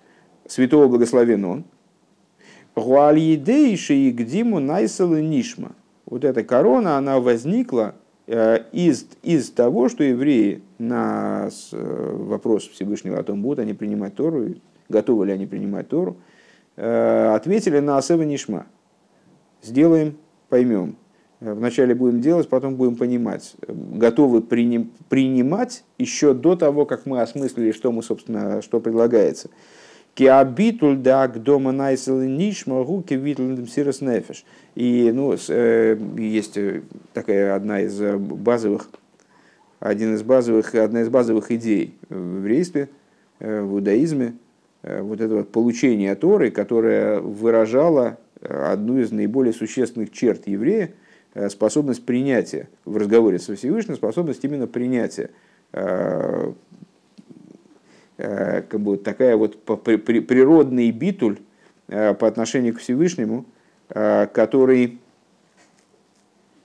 святого 0.47 0.89
благословен 0.89 1.45
он, 1.45 1.65
Гуальидейши 2.77 3.95
и 3.95 4.11
Гдиму 4.11 4.61
Найсала 4.61 5.21
Нишма. 5.21 5.73
Вот 6.07 6.25
эта 6.25 6.43
корона, 6.43 6.97
она 6.97 7.21
возникла 7.21 7.95
э, 8.27 8.65
из, 8.73 9.07
из 9.23 9.51
того, 9.51 9.89
что 9.89 10.03
евреи 10.03 10.63
на 10.81 11.49
э, 11.73 12.17
вопрос 12.17 12.69
Всевышнего 12.69 13.19
о 13.19 13.23
том, 13.23 13.43
будут 13.43 13.61
они 13.61 13.75
принимать 13.75 14.17
Тору, 14.17 14.55
готовы 14.89 15.27
ли 15.27 15.33
они 15.33 15.47
принимать 15.47 15.89
Тору, 15.89 16.17
ответили 16.77 17.79
на 17.81 17.99
Асева 17.99 18.23
Нишма. 18.23 18.67
Сделаем, 19.63 20.17
поймем. 20.49 20.97
Э, 21.41 21.55
вначале 21.55 21.95
будем 21.95 22.21
делать, 22.21 22.49
потом 22.49 22.77
будем 22.77 22.97
понимать. 22.97 23.55
Готовы 23.67 24.43
приним, 24.43 24.93
принимать 25.09 25.85
еще 25.99 26.35
до 26.35 26.57
того, 26.57 26.87
как 26.87 27.07
мы 27.07 27.21
осмыслили, 27.21 27.73
что 27.73 27.93
мы, 27.93 28.03
собственно, 28.03 28.63
что 28.63 28.81
предлагается. 28.81 29.51
Киабитуль 30.15 30.97
дак 30.97 31.43
дома 31.43 31.73
найсел 31.73 32.21
нишма 32.21 32.83
гуки 32.85 33.15
витлендем 33.15 33.69
сирос 33.69 34.01
нефеш. 34.01 34.45
И 34.75 35.11
ну, 35.15 35.35
э, 35.49 35.99
есть 36.19 36.57
э, 36.57 36.83
такая 37.15 37.55
одна 37.55 37.83
из 37.83 37.99
базовых, 38.01 38.89
один 39.81 40.15
из 40.15 40.23
базовых, 40.23 40.75
одна 40.75 41.03
из 41.03 41.09
базовых 41.09 41.51
идей 41.51 41.99
в 42.09 42.37
еврействе, 42.37 42.89
в 43.41 43.75
иудаизме, 43.75 44.35
вот 44.83 45.21
это 45.21 45.35
вот 45.37 45.51
получение 45.51 46.15
Торы, 46.15 46.51
которое 46.51 47.21
выражало 47.21 48.19
одну 48.41 48.99
из 48.99 49.11
наиболее 49.11 49.53
существенных 49.53 50.13
черт 50.13 50.47
еврея, 50.47 50.93
Э, 51.33 51.49
способность 51.49 52.05
принятия 52.05 52.69
в 52.85 52.97
разговоре 52.97 53.39
со 53.39 53.55
Всевышним, 53.55 53.95
способность 53.95 54.45
именно 54.45 54.67
принятия. 54.67 55.31
Э, 55.73 56.53
э, 58.19 58.63
как 58.63 58.81
бы 58.81 58.97
такая 58.97 59.37
вот 59.37 59.63
природный 59.65 60.91
битуль 60.91 61.39
по 61.87 62.29
отношению 62.29 62.75
к 62.75 62.79
Всевышнему, 62.79 63.47
который 63.89 65.01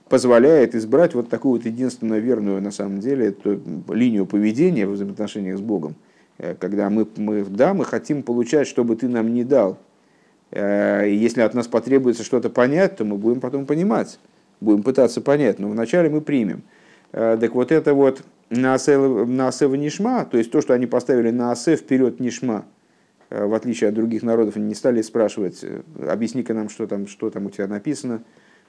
позволяет 0.08 0.74
избрать 0.74 1.14
вот 1.14 1.28
такую 1.28 1.54
вот 1.54 1.66
единственную 1.66 2.22
верную 2.22 2.60
на 2.62 2.70
самом 2.70 3.00
деле 3.00 3.28
эту 3.28 3.60
линию 3.88 4.26
поведения 4.26 4.86
в 4.86 4.92
взаимоотношениях 4.92 5.58
с 5.58 5.60
Богом. 5.60 5.94
Когда 6.58 6.90
мы, 6.90 7.06
мы, 7.16 7.44
да, 7.44 7.74
мы 7.74 7.84
хотим 7.84 8.22
получать, 8.22 8.66
что 8.66 8.84
бы 8.84 8.94
ты 8.94 9.08
нам 9.08 9.32
не 9.32 9.42
дал. 9.42 9.78
И 10.52 11.18
если 11.18 11.40
от 11.40 11.54
нас 11.54 11.66
потребуется 11.66 12.24
что-то 12.24 12.50
понять, 12.50 12.96
то 12.96 13.04
мы 13.04 13.16
будем 13.16 13.40
потом 13.40 13.66
понимать 13.66 14.18
будем 14.60 14.82
пытаться 14.82 15.20
понять, 15.20 15.58
но 15.58 15.68
вначале 15.68 16.08
мы 16.08 16.20
примем. 16.20 16.62
Э, 17.12 17.36
так 17.40 17.54
вот 17.54 17.72
это 17.72 17.94
вот 17.94 18.22
на 18.50 18.74
Асева 18.74 19.74
Нишма, 19.74 20.24
то 20.24 20.38
есть 20.38 20.50
то, 20.50 20.60
что 20.60 20.74
они 20.74 20.86
поставили 20.86 21.30
на 21.30 21.52
Асе 21.52 21.76
вперед 21.76 22.20
Нишма, 22.20 22.64
э, 23.30 23.44
в 23.44 23.54
отличие 23.54 23.88
от 23.88 23.94
других 23.94 24.22
народов, 24.22 24.56
они 24.56 24.66
не 24.66 24.74
стали 24.74 25.02
спрашивать, 25.02 25.60
э, 25.62 25.82
объясни-ка 26.08 26.54
нам, 26.54 26.68
что 26.68 26.86
там, 26.86 27.06
что 27.06 27.30
там 27.30 27.46
у 27.46 27.50
тебя 27.50 27.66
написано, 27.66 28.22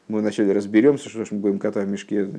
мы 0.07 0.19
вначале 0.19 0.53
разберемся, 0.53 1.09
что 1.09 1.25
ж 1.25 1.31
мы 1.31 1.39
будем 1.39 1.59
кота 1.59 1.81
в 1.81 1.87
мешке. 1.87 2.29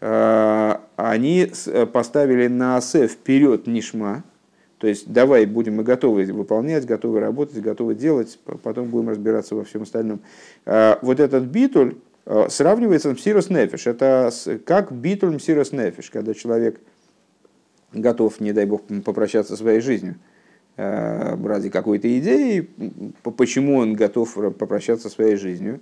Они 0.00 1.50
поставили 1.92 2.48
на 2.48 2.76
Асе 2.76 3.06
вперед 3.06 3.66
Нишма, 3.66 4.22
то 4.78 4.86
есть 4.86 5.10
давай 5.10 5.46
будем 5.46 5.76
мы 5.76 5.82
готовы 5.82 6.24
выполнять, 6.26 6.84
готовы 6.84 7.20
работать, 7.20 7.62
готовы 7.62 7.94
делать, 7.94 8.38
потом 8.62 8.88
будем 8.88 9.08
разбираться 9.08 9.54
во 9.54 9.64
всем 9.64 9.82
остальном. 9.82 10.20
Вот 10.66 11.20
этот 11.20 11.44
битуль, 11.44 11.94
Э, 12.26 12.46
сравнивается 12.48 13.10
с 13.10 13.12
Мсирос 13.12 13.50
Нефиш. 13.50 13.86
Это 13.86 14.30
как 14.64 14.92
битуль 14.92 15.34
Мсирос 15.34 15.72
Нефиш, 15.72 16.10
когда 16.10 16.32
человек 16.32 16.80
готов, 17.92 18.40
не 18.40 18.52
дай 18.52 18.66
бог, 18.66 18.82
попрощаться 19.04 19.56
своей 19.56 19.80
жизнью 19.80 20.16
э, 20.76 21.36
ради 21.44 21.68
какой-то 21.68 22.18
идеи, 22.18 22.68
почему 23.22 23.76
он 23.76 23.94
готов 23.94 24.34
попрощаться 24.56 25.10
своей 25.10 25.36
жизнью, 25.36 25.74
э, 25.74 25.78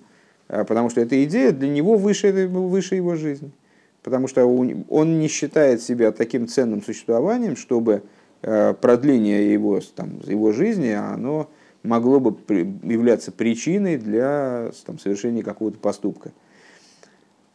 потому 0.67 0.91
что 0.91 1.01
эта 1.01 1.23
идея 1.25 1.53
для 1.53 1.69
него 1.69 1.97
выше, 1.97 2.47
выше 2.47 2.97
его 2.97 3.17
жизни. 3.17 3.51
Потому 4.03 4.29
что 4.29 4.47
он 4.47 5.21
не 5.21 5.29
считает 5.29 5.81
себя 5.81 6.13
таким 6.13 6.49
ценным 6.49 6.83
существованием, 6.83 7.57
чтобы 7.57 8.03
продление 8.41 9.53
его, 9.53 9.81
там, 9.95 10.21
его 10.27 10.53
жизни, 10.53 10.89
оно 10.89 11.49
могло 11.83 12.21
бы 12.21 12.37
являться 12.83 13.33
причиной 13.33 13.97
для 13.97 14.71
там, 14.85 14.99
совершения 14.99 15.43
какого-то 15.43 15.79
поступка. 15.79 16.33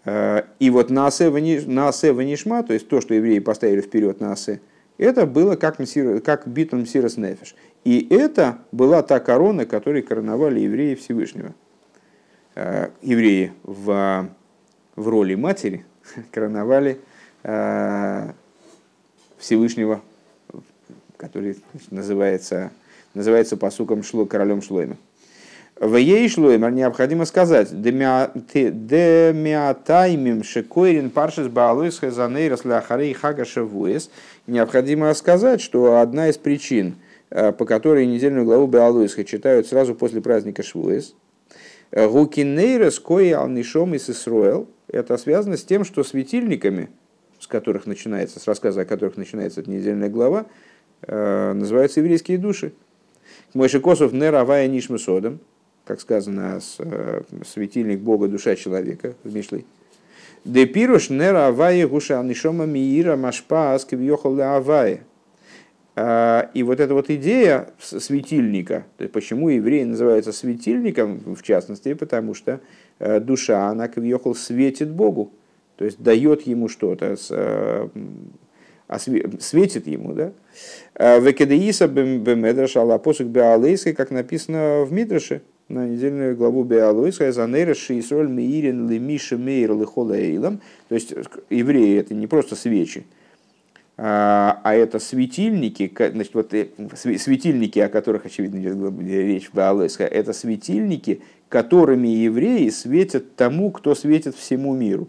Э, 0.05 0.43
и 0.59 0.69
вот 0.69 0.89
на 0.89 1.07
асе 1.07 1.29
ванишма, 1.29 2.63
то 2.63 2.73
есть 2.73 2.87
то, 2.87 3.01
что 3.01 3.13
евреи 3.13 3.39
поставили 3.39 3.81
вперед 3.81 4.19
на 4.19 4.33
асе, 4.33 4.61
это 4.97 5.25
было 5.25 5.55
как, 5.55 5.77
как 6.23 6.47
битун 6.47 6.81
Мсирос 6.81 7.17
Нефиш. 7.17 7.55
И 7.83 8.07
это 8.09 8.59
была 8.71 9.03
та 9.03 9.19
корона, 9.19 9.65
которой 9.65 10.01
короновали 10.01 10.61
евреи 10.61 10.95
Всевышнего. 10.95 11.53
Э, 12.59 12.89
евреи 13.03 13.53
в, 13.61 14.27
в 14.95 15.07
роли 15.07 15.35
матери 15.35 15.85
короновали 16.31 16.99
э, 17.43 18.31
Всевышнего, 19.37 20.01
который 21.17 21.57
называется 21.91 22.71
называется 23.13 23.57
посуком 23.57 24.01
шло, 24.01 24.25
королем 24.25 24.63
Шлойма. 24.63 24.97
В 25.79 25.97
ей 25.97 26.27
Шлоймер 26.27 26.71
необходимо 26.71 27.25
сказать, 27.25 27.79
демиатаймим 27.79 28.83
шекойрин 30.43 31.11
паршис 31.11 31.49
баалуис 31.49 31.99
хазанейрос 31.99 32.65
ляхарей 32.65 33.13
хага 33.13 33.45
шавуэс. 33.45 34.09
Необходимо 34.47 35.13
сказать, 35.13 35.61
что 35.61 35.99
одна 35.99 36.29
из 36.29 36.39
причин, 36.39 36.95
э, 37.29 37.51
по 37.51 37.65
которой 37.65 38.07
недельную 38.07 38.45
главу 38.45 38.65
Беалуисха 38.65 39.23
читают 39.23 39.67
сразу 39.67 39.93
после 39.93 40.21
праздника 40.21 40.63
Швуэс, 40.63 41.13
Гукинейрос 41.91 42.99
кои 42.99 43.31
алнишом 43.31 43.93
и 43.93 43.97
Исруэл, 43.97 44.67
это 44.87 45.17
связано 45.17 45.57
с 45.57 45.63
тем, 45.63 45.83
что 45.83 46.03
светильниками, 46.03 46.89
с 47.39 47.47
которых 47.47 47.85
начинается, 47.85 48.39
с 48.39 48.47
рассказа 48.47 48.81
о 48.81 48.85
которых 48.85 49.17
начинается 49.17 49.61
эта 49.61 49.69
недельная 49.69 50.09
глава, 50.09 50.45
э, 51.03 51.53
называются 51.53 51.99
еврейские 51.99 52.37
души. 52.37 52.73
Мойши 53.53 53.79
Косов 53.79 54.13
не 54.13 54.29
равая 54.29 54.67
нишму 54.67 54.97
содом, 54.97 55.39
как 55.85 56.01
сказано, 56.01 56.59
э, 56.79 57.21
светильник 57.45 57.99
Бога, 57.99 58.27
душа 58.27 58.55
человека 58.55 59.15
в 59.23 59.33
Мишле. 59.33 59.63
Де 60.43 60.65
пируш 60.65 61.09
не 61.09 61.31
равая 61.31 61.87
гуша 61.87 62.21
нишома 62.23 62.65
миира 62.65 63.15
машпа 63.15 63.73
аскивьехал 63.73 64.39
авая. 64.39 65.01
А, 65.99 66.51
и 66.53 66.61
вот 66.61 66.79
эта 66.79 66.93
вот 66.93 67.09
идея 67.09 67.69
светильника, 67.79 68.85
то 68.97 69.01
есть 69.01 69.11
почему 69.11 69.49
евреи 69.49 69.83
называются 69.83 70.31
светильником, 70.31 71.35
в 71.35 71.41
частности, 71.41 71.95
потому 71.95 72.35
что 72.35 72.59
э, 72.99 73.19
душа, 73.19 73.67
она 73.67 73.87
кавьехал 73.87 74.35
светит 74.35 74.91
Богу, 74.91 75.31
то 75.75 75.85
есть 75.85 75.99
дает 75.99 76.43
ему 76.43 76.67
что-то, 76.67 77.15
э, 77.31 77.87
светит 79.39 79.87
ему, 79.87 80.13
да? 80.13 80.33
А, 80.93 81.17
Векедеиса 81.17 81.87
бемедраш 81.87 82.77
алла 82.77 82.99
посук 82.99 83.25
беалейской, 83.29 83.93
как 83.93 84.11
написано 84.11 84.83
в 84.83 84.93
Мидраше, 84.93 85.41
на 85.67 85.87
недельную 85.87 86.35
главу 86.35 86.63
Беалуиска, 86.63 87.31
Занейра 87.31 87.73
Шиисроль 87.73 88.29
Миирин 88.29 88.87
Лемиша 88.87 89.35
Мейр 89.35 89.73
Лихолаэйлам. 89.73 90.61
То 90.89 90.95
есть 90.95 91.15
евреи 91.49 91.99
это 91.99 92.13
не 92.13 92.27
просто 92.27 92.55
свечи, 92.55 93.07
а, 93.99 94.61
а 94.63 94.75
это 94.75 94.99
светильники, 94.99 95.91
значит, 95.97 96.35
вот 96.35 96.53
э, 96.53 96.67
светильники, 96.95 97.79
о 97.79 97.89
которых, 97.89 98.27
очевидно, 98.27 98.59
идет 98.59 98.99
речь 99.01 99.49
в 99.49 99.55
Беалуиска, 99.55 100.03
это 100.03 100.33
светильники, 100.33 101.23
которыми 101.49 102.07
евреи 102.07 102.69
светят 102.69 103.35
тому, 103.35 103.71
кто 103.71 103.95
светит 103.95 104.35
всему 104.35 104.75
миру. 104.75 105.07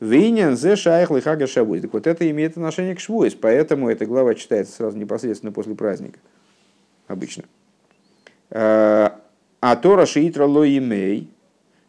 Винен 0.00 0.56
зе 0.56 0.74
шайх 0.74 1.10
лихага 1.10 1.46
шавуис. 1.46 1.82
Так 1.82 1.92
вот 1.92 2.06
это 2.06 2.28
имеет 2.28 2.52
отношение 2.52 2.96
к 2.96 3.00
швуис, 3.00 3.34
поэтому 3.34 3.88
эта 3.88 4.04
глава 4.04 4.34
читается 4.34 4.74
сразу 4.74 4.98
непосредственно 4.98 5.52
после 5.52 5.74
праздника. 5.74 6.18
Обычно. 7.06 7.44
А 8.50 9.76
Тора 9.80 10.06
шиитра 10.06 10.44
ло 10.44 10.68
имей, 10.68 11.30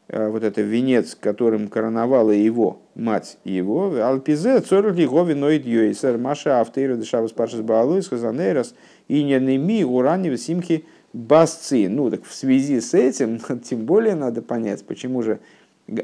вот 0.09 0.43
это 0.43 0.61
венец, 0.61 1.15
которым 1.19 1.67
короновала 1.67 2.31
его 2.31 2.79
мать 2.95 3.37
его, 3.43 3.93
Альпизе, 4.01 4.61
Цорли, 4.61 5.05
Говиноид, 5.05 5.65
Йойсер, 5.65 6.17
Маша, 6.17 6.61
Автейра, 6.61 6.95
Дешавас, 6.95 7.31
Пашас, 7.31 7.61
Баалуис, 7.61 8.07
Хазанерас, 8.07 8.73
и 9.07 9.23
Ненеми, 9.23 9.83
Урани, 9.83 10.35
Симхи, 10.37 10.85
Басци. 11.13 11.87
Ну, 11.89 12.09
так 12.09 12.23
в 12.23 12.33
связи 12.33 12.79
с 12.79 12.93
этим, 12.93 13.39
тем 13.63 13.85
более 13.85 14.15
надо 14.15 14.41
понять, 14.41 14.85
почему 14.85 15.21
же 15.21 15.39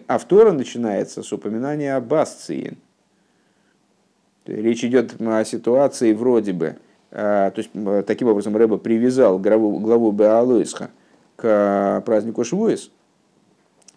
Автора 0.08 0.54
начинается 0.54 1.24
с 1.24 1.34
упоминания 1.34 1.96
о 1.96 2.02
Басциин. 2.02 2.78
Речь 4.46 4.84
идет 4.84 5.22
о 5.22 5.44
ситуации 5.44 6.14
вроде 6.14 6.54
бы, 6.54 6.78
а, 7.12 7.52
то 7.52 7.60
есть 7.60 8.06
таким 8.06 8.30
образом 8.30 8.56
Рэба 8.56 8.78
привязал 8.78 9.40
главу, 9.40 9.80
главу 9.80 10.12
Беалуисха 10.12 10.90
к 11.36 12.02
празднику 12.06 12.44
Швуис, 12.44 12.92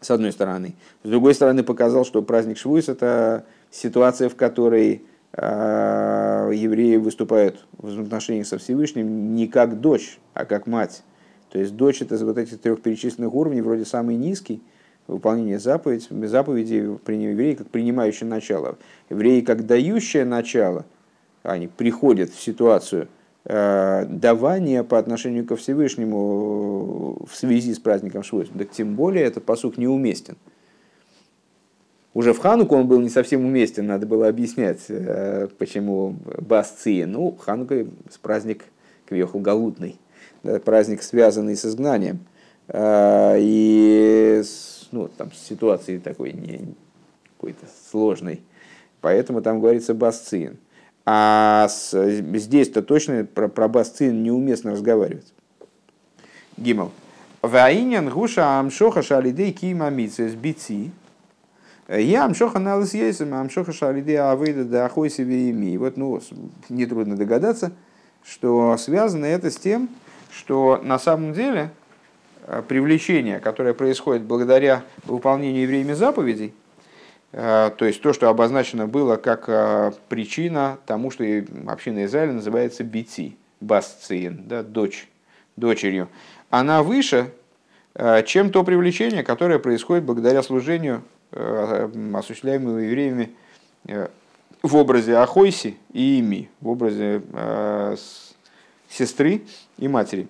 с 0.00 0.10
одной 0.10 0.32
стороны. 0.32 0.74
С 1.02 1.08
другой 1.08 1.34
стороны, 1.34 1.62
показал, 1.62 2.04
что 2.04 2.22
праздник 2.22 2.58
Швуис– 2.58 2.88
это 2.88 3.44
ситуация, 3.70 4.28
в 4.28 4.36
которой 4.36 5.02
э, 5.32 6.50
евреи 6.54 6.96
выступают 6.96 7.66
в 7.78 8.00
отношениях 8.00 8.46
со 8.46 8.58
Всевышним 8.58 9.34
не 9.34 9.46
как 9.48 9.80
дочь, 9.80 10.18
а 10.34 10.44
как 10.44 10.66
мать. 10.66 11.02
То 11.50 11.58
есть 11.58 11.76
дочь– 11.76 12.00
это 12.02 12.16
вот 12.24 12.38
этих 12.38 12.60
трех 12.60 12.82
перечисленных 12.82 13.34
уровней, 13.34 13.62
вроде 13.62 13.84
самый 13.84 14.16
низкий, 14.16 14.62
выполнение 15.06 15.58
заповедей, 15.58 16.26
заповеди 16.26 16.74
евреи 16.74 17.54
как 17.54 17.68
принимающее 17.68 18.28
начало. 18.28 18.76
Евреи 19.08 19.40
как 19.40 19.66
дающее 19.66 20.24
начало, 20.24 20.84
они 21.42 21.68
приходят 21.68 22.30
в 22.30 22.40
ситуацию– 22.40 23.08
давание 23.48 24.82
по 24.82 24.98
отношению 24.98 25.46
ко 25.46 25.54
Всевышнему 25.54 27.26
в 27.30 27.36
связи 27.36 27.72
с 27.74 27.78
праздником 27.78 28.24
Швуис, 28.24 28.48
так 28.48 28.70
тем 28.70 28.96
более 28.96 29.24
этот 29.24 29.44
посук 29.44 29.78
неуместен. 29.78 30.36
Уже 32.16 32.32
в 32.32 32.38
Хануку 32.38 32.74
он 32.74 32.88
был 32.88 33.00
не 33.02 33.10
совсем 33.10 33.44
уместен, 33.44 33.86
надо 33.86 34.06
было 34.06 34.26
объяснять, 34.26 34.86
э, 34.88 35.48
почему 35.58 36.16
Басции. 36.40 37.04
Ну, 37.04 37.36
Ханука 37.38 37.86
праздник 38.22 38.64
Квеху 39.04 39.38
Галутный, 39.38 39.98
да, 40.42 40.58
праздник, 40.58 41.02
связанный 41.02 41.56
с 41.56 41.66
изгнанием. 41.66 42.20
Э, 42.68 43.36
и 43.38 44.42
ну, 44.92 45.08
там 45.08 45.30
ситуации 45.30 45.98
такой 45.98 46.32
не, 46.32 46.74
какой-то 47.36 47.66
сложной. 47.90 48.40
Поэтому 49.02 49.42
там 49.42 49.60
говорится 49.60 49.92
Басциин. 49.92 50.56
А 51.08 51.68
здесь-то 51.68 52.82
точно 52.82 53.24
про, 53.24 53.48
про 53.48 53.68
басцин 53.68 54.24
неуместно 54.24 54.72
разговаривать. 54.72 55.32
Гимал. 56.56 56.90
Ваинян 57.42 58.10
гуша 58.10 58.58
амшоха 58.58 59.02
шалидей 59.02 59.52
кима 59.52 59.88
митсес 59.88 60.34
бици. 60.34 60.90
Я 61.86 62.24
амшоха 62.24 62.58
налыс 62.58 62.92
есем, 62.92 63.34
амшоха 63.34 63.72
шалидей 63.72 64.18
авейда 64.18 64.64
да 64.64 64.86
ахой 64.86 65.08
себе 65.08 65.50
ими. 65.50 65.76
Вот, 65.76 65.96
ну, 65.96 66.20
нетрудно 66.68 67.16
догадаться, 67.16 67.70
что 68.24 68.76
связано 68.76 69.26
это 69.26 69.52
с 69.52 69.56
тем, 69.56 69.88
что 70.32 70.80
на 70.82 70.98
самом 70.98 71.32
деле 71.32 71.70
э, 72.48 72.62
привлечение, 72.66 73.38
которое 73.38 73.74
происходит 73.74 74.24
благодаря 74.24 74.82
выполнению 75.04 75.62
евреями 75.62 75.92
заповедей, 75.92 76.52
то 77.36 77.84
есть 77.84 78.00
то, 78.00 78.14
что 78.14 78.30
обозначено 78.30 78.86
было 78.86 79.16
как 79.16 79.44
э, 79.48 79.92
причина 80.08 80.78
тому, 80.86 81.10
что 81.10 81.22
община 81.66 82.06
Израиля 82.06 82.32
называется 82.32 82.82
Бити, 82.82 83.36
Басциин, 83.60 84.44
да, 84.46 84.62
дочь, 84.62 85.06
дочерью, 85.54 86.08
она 86.48 86.82
выше, 86.82 87.30
э, 87.94 88.22
чем 88.22 88.50
то 88.50 88.64
привлечение, 88.64 89.22
которое 89.22 89.58
происходит 89.58 90.04
благодаря 90.04 90.42
служению, 90.42 91.02
осуществляемому 91.32 92.78
евреями 92.78 93.30
в 94.62 94.76
образе 94.76 95.16
Ахойси 95.16 95.76
и 95.92 96.18
Ими, 96.18 96.48
в 96.60 96.68
образе 96.68 97.20
сестры 98.88 99.42
и 99.76 99.88
матери. 99.88 100.28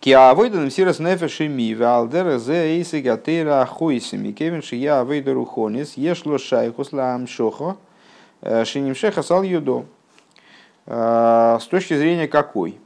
Ки 0.00 0.12
авойдан 0.12 0.70
сирас 0.70 0.98
нефеши 0.98 1.46
ми 1.46 1.74
валдер 1.74 2.38
зе 2.38 2.78
эйси 2.78 3.02
гатера 3.02 3.60
ахойсими 3.60 4.32
кевин 4.32 4.62
я 4.70 5.00
авойда 5.00 5.34
рухонис 5.34 5.98
ешло 5.98 6.38
шайхус 6.38 6.92
лаам 6.92 7.26
шохо 7.26 7.76
э, 8.40 8.64
шиним 8.64 8.94
шеха 8.94 9.22
сал 9.22 9.42
юдо. 9.42 9.84
Э, 10.86 11.58
с 11.60 11.66
точки 11.66 11.94
зрения 11.98 12.28
какой? 12.28 12.80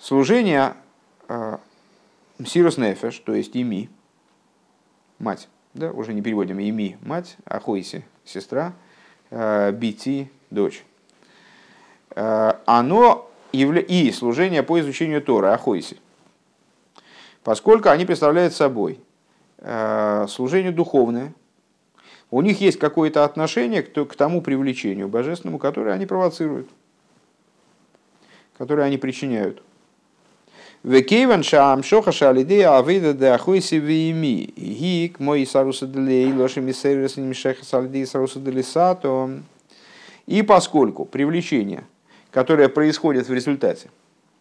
Служение 0.00 0.76
э, 1.28 1.58
Сирос 2.46 2.78
Нефеш, 2.78 3.18
то 3.18 3.34
есть 3.34 3.54
ими, 3.54 3.90
мать, 5.18 5.48
да, 5.74 5.90
уже 5.90 6.14
не 6.14 6.22
переводим, 6.22 6.58
ими, 6.58 6.96
мать, 7.02 7.36
ахойси, 7.44 8.04
сестра, 8.24 8.72
бити, 9.30 10.30
дочь. 10.50 10.84
Оно 12.14 13.30
и 13.54 14.12
служение 14.12 14.62
по 14.62 14.80
изучению 14.80 15.22
Тора, 15.22 15.54
Ахойси. 15.54 15.96
Поскольку 17.42 17.90
они 17.90 18.04
представляют 18.04 18.54
собой 18.54 18.98
э, 19.58 20.26
служение 20.28 20.72
духовное, 20.72 21.34
у 22.30 22.40
них 22.42 22.60
есть 22.60 22.78
какое-то 22.78 23.24
отношение 23.24 23.82
к 23.82 24.14
тому 24.16 24.40
привлечению 24.40 25.08
божественному, 25.08 25.58
которое 25.58 25.94
они 25.94 26.06
провоцируют, 26.06 26.68
которое 28.58 28.82
они 28.82 28.98
причиняют. 28.98 29.62
И 40.26 40.42
поскольку 40.42 41.04
привлечение– 41.04 41.84
которое 42.34 42.68
происходит 42.68 43.28
в 43.28 43.32
результате. 43.32 43.90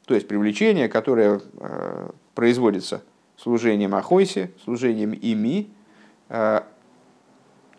То 0.07 0.15
есть 0.15 0.27
привлечение, 0.27 0.89
которое 0.89 1.41
э, 1.59 2.09
производится 2.33 3.03
служением 3.37 3.93
Ахойсе, 3.93 4.51
служением 4.63 5.11
Ими, 5.11 5.69
э, 6.27 6.61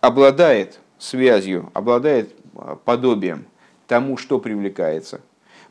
обладает 0.00 0.78
связью, 0.98 1.68
обладает 1.74 2.32
э, 2.54 2.76
подобием 2.84 3.46
тому, 3.88 4.16
что 4.16 4.38
привлекается. 4.38 5.20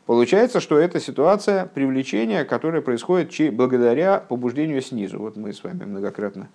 Получается, 0.04 0.60
что 0.60 0.78
это 0.78 1.00
ситуация 1.00 1.64
привлечения, 1.64 2.44
которая 2.44 2.82
происходит 2.82 3.54
благодаря 3.54 4.20
побуждению 4.20 4.82
снизу. 4.82 5.20
Вот 5.20 5.36
мы 5.36 5.54
с 5.54 5.64
вами 5.64 5.84
многократно 5.84 6.50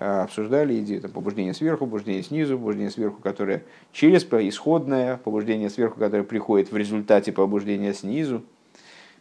обсуждали 0.00 0.80
идею 0.80 1.02
там, 1.02 1.10
побуждения 1.10 1.52
сверху, 1.52 1.84
побуждения 1.84 2.22
снизу, 2.22 2.56
побуждение 2.56 2.90
сверху, 2.90 3.20
которое 3.20 3.64
через 3.92 4.24
исходное, 4.24 5.18
побуждение 5.18 5.68
сверху, 5.68 6.00
которое 6.00 6.22
приходит 6.22 6.72
в 6.72 6.76
результате 6.76 7.32
побуждения 7.32 7.92
снизу. 7.92 8.42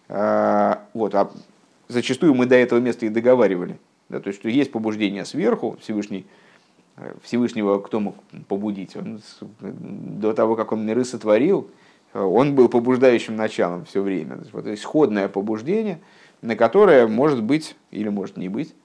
Э, 0.08 0.78
вот, 0.94 1.16
а 1.16 1.32
зачастую 1.90 2.34
мы 2.34 2.46
до 2.46 2.56
этого 2.56 2.80
места 2.80 3.06
и 3.06 3.10
договаривали. 3.10 3.78
Да, 4.08 4.22
то 4.22 4.30
есть, 4.30 4.40
что 4.40 4.48
есть 4.48 4.72
побуждение 4.72 5.26
сверху, 5.26 5.78
Всевышний, 5.82 6.26
э, 6.96 7.14
Всевышнего 7.24 7.80
кто 7.80 8.00
мог 8.00 8.16
побудить? 8.48 8.96
Он, 8.96 9.22
до 9.60 10.32
того, 10.32 10.56
как 10.56 10.72
он 10.72 10.86
миры 10.86 11.04
сотворил, 11.04 11.70
он 12.14 12.56
был 12.56 12.70
побуждающим 12.70 13.36
началом 13.36 13.84
все 13.84 14.02
время. 14.02 14.40
Вот, 14.54 14.66
исходное 14.66 15.28
побуждение, 15.28 16.00
на 16.42 16.56
которое 16.56 17.06
может 17.06 17.44
быть 17.44 17.76
или 17.92 18.08
может 18.08 18.38
не 18.38 18.48
быть 18.48 18.74
Э, 18.74 18.79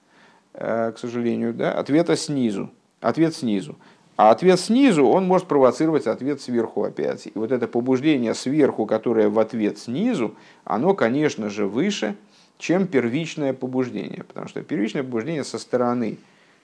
к 0.55 0.95
сожалению, 0.97 1.53
да, 1.53 1.73
ответа 1.73 2.17
снизу. 2.17 2.71
Ответ 3.01 3.35
снизу. 3.35 3.77
А 4.17 4.31
ответ 4.31 4.61
снизу, 4.61 5.07
он 5.07 5.27
может 5.27 5.49
провоцировать 5.49 6.07
ответ 6.07 6.41
сверху 6.41 6.85
опять. 6.85 7.27
И 7.27 7.33
вот 7.35 7.51
это 7.51 7.67
побуждение 7.67 8.35
сверху, 8.35 8.87
которое 8.87 9.29
в 9.29 9.39
ответ 9.41 9.79
снизу, 9.79 10.37
оно, 10.65 10.95
конечно 10.95 11.51
же, 11.51 11.67
выше, 11.67 12.15
чем 12.59 12.87
первичное 12.87 13.53
побуждение. 13.53 14.23
Потому 14.23 14.47
что 14.47 14.63
первичное 14.63 15.03
побуждение 15.03 15.43
со 15.43 15.59
стороны 15.59 16.19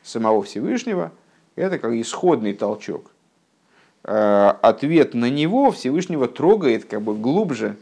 самого 0.05 0.43
Всевышнего– 0.45 1.11
это 1.57 1.81
как 1.81 1.93
исходный 1.93 2.55
толчок. 2.55 3.11
Э, 4.05 4.55
ответ 4.63 5.15
на 5.15 5.29
него 5.29 5.73
Всевышнего 5.73 6.29
трогает 6.29 6.85
как 6.85 7.03
бы 7.03 7.17
глубже, 7.17 7.77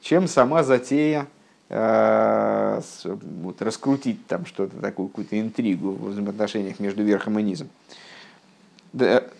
чем 0.00 0.28
сама 0.28 0.62
затея 0.62 1.22
Э, 1.22 1.26
вот, 1.72 3.62
раскрутить 3.62 4.26
там 4.26 4.44
что-то, 4.44 4.76
такую 4.76 5.08
какую-то 5.08 5.40
интригу 5.40 5.92
в 5.92 6.10
взаимоотношениях 6.10 6.78
между 6.80 7.02
верхом 7.02 7.38
и 7.38 7.42
низом. 7.42 7.68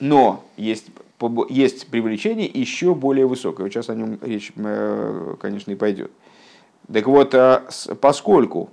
Но 0.00 0.42
есть, 0.56 0.86
есть 1.50 1.86
привлечение 1.88 2.46
еще 2.46 2.94
более 2.94 3.26
высокое. 3.26 3.68
Сейчас 3.68 3.90
о 3.90 3.94
нем 3.94 4.18
речь, 4.22 4.50
э, 4.56 5.34
конечно, 5.40 5.72
и 5.72 5.74
пойдет. 5.74 6.10
Так 6.90 7.06
вот, 7.06 7.34
э, 7.34 7.60
поскольку 8.00 8.70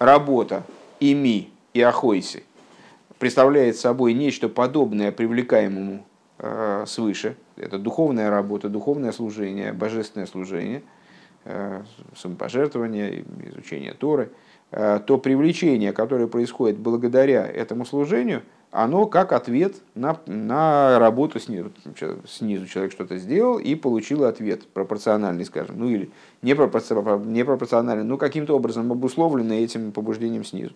работа 0.00 0.64
ими 0.98 1.50
и 1.74 1.80
Ахойси 1.80 2.42
представляет 3.20 3.76
собой 3.76 4.14
нечто 4.14 4.48
подобное 4.48 5.12
привлекаемому 5.12 6.04
э, 6.38 6.84
свыше. 6.88 7.36
Это 7.56 7.78
духовная 7.78 8.30
работа, 8.30 8.68
духовное 8.68 9.12
служение, 9.12 9.72
божественное 9.72 10.26
служение, 10.26 10.78
э, 10.78 11.03
самопожертвование, 12.16 13.24
изучение 13.44 13.92
Торы, 13.92 14.30
э, 14.70 15.00
то 15.06 15.18
привлечение, 15.18 15.92
которое 15.92 16.26
происходит 16.26 16.78
благодаря 16.78 17.46
этому 17.46 17.84
служению, 17.84 18.42
оно 18.70 19.06
как 19.06 19.32
ответ 19.32 19.76
на, 19.94 20.18
на 20.26 20.98
работу 20.98 21.38
снизу. 21.38 21.70
Снизу 22.26 22.66
человек 22.66 22.92
что-то 22.92 23.18
сделал 23.18 23.58
и 23.58 23.76
получил 23.76 24.24
ответ 24.24 24.66
пропорциональный, 24.66 25.44
скажем, 25.44 25.78
ну 25.78 25.88
или 25.88 26.10
непропорциональный, 26.42 28.04
но 28.04 28.16
каким-то 28.16 28.56
образом 28.56 28.90
обусловленный 28.90 29.62
этим 29.62 29.92
побуждением 29.92 30.44
снизу. 30.44 30.74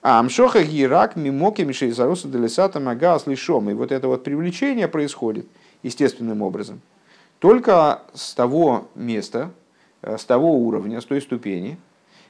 А 0.00 0.20
амшоха 0.20 0.62
гирак 0.62 1.16
мимоки 1.16 1.62
мишейзаруса 1.62 2.28
делесата 2.28 2.80
мага 2.80 3.18
слышом. 3.18 3.68
И 3.68 3.74
вот 3.74 3.92
это 3.92 4.08
вот 4.08 4.24
привлечение 4.24 4.88
происходит 4.88 5.46
естественным 5.82 6.40
образом. 6.40 6.80
Только 7.38 8.02
с 8.14 8.34
того 8.34 8.88
места, 8.94 9.52
э, 10.02 10.16
с 10.16 10.24
того 10.24 10.56
уровня, 10.56 11.00
с 11.00 11.04
той 11.04 11.20
ступени, 11.20 11.78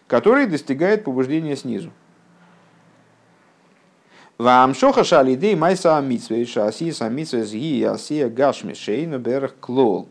который 0.07 0.47
достигает 0.47 1.05
побуждения 1.05 1.57
снизу. 1.57 1.91
Вамшоха 4.37 5.03
шалидей 5.05 5.57
майса 5.57 5.97
амитсвей 5.97 6.45
шаси 6.47 6.93
самитсвей 6.93 7.43
зги 7.43 7.83
асия 7.83 8.29
гашми 8.29 8.75
шейну 8.75 9.21
клол. 9.61 10.09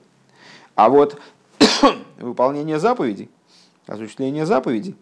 А 0.76 0.90
вот 0.90 1.20
выполнение 2.20 2.80
заповедей, 2.80 3.30
осуществление 3.86 4.46
заповедей, 4.46 4.96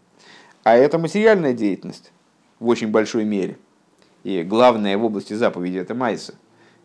а 0.64 0.76
это 0.76 1.00
материальная 1.00 1.54
деятельность 1.54 2.12
в 2.60 2.68
очень 2.68 2.90
большой 2.90 3.24
мере. 3.24 3.58
И 4.24 4.44
главное 4.44 4.98
в 4.98 5.06
области 5.06 5.34
заповеди 5.34 5.78
это 5.78 5.96
майса. 5.96 6.36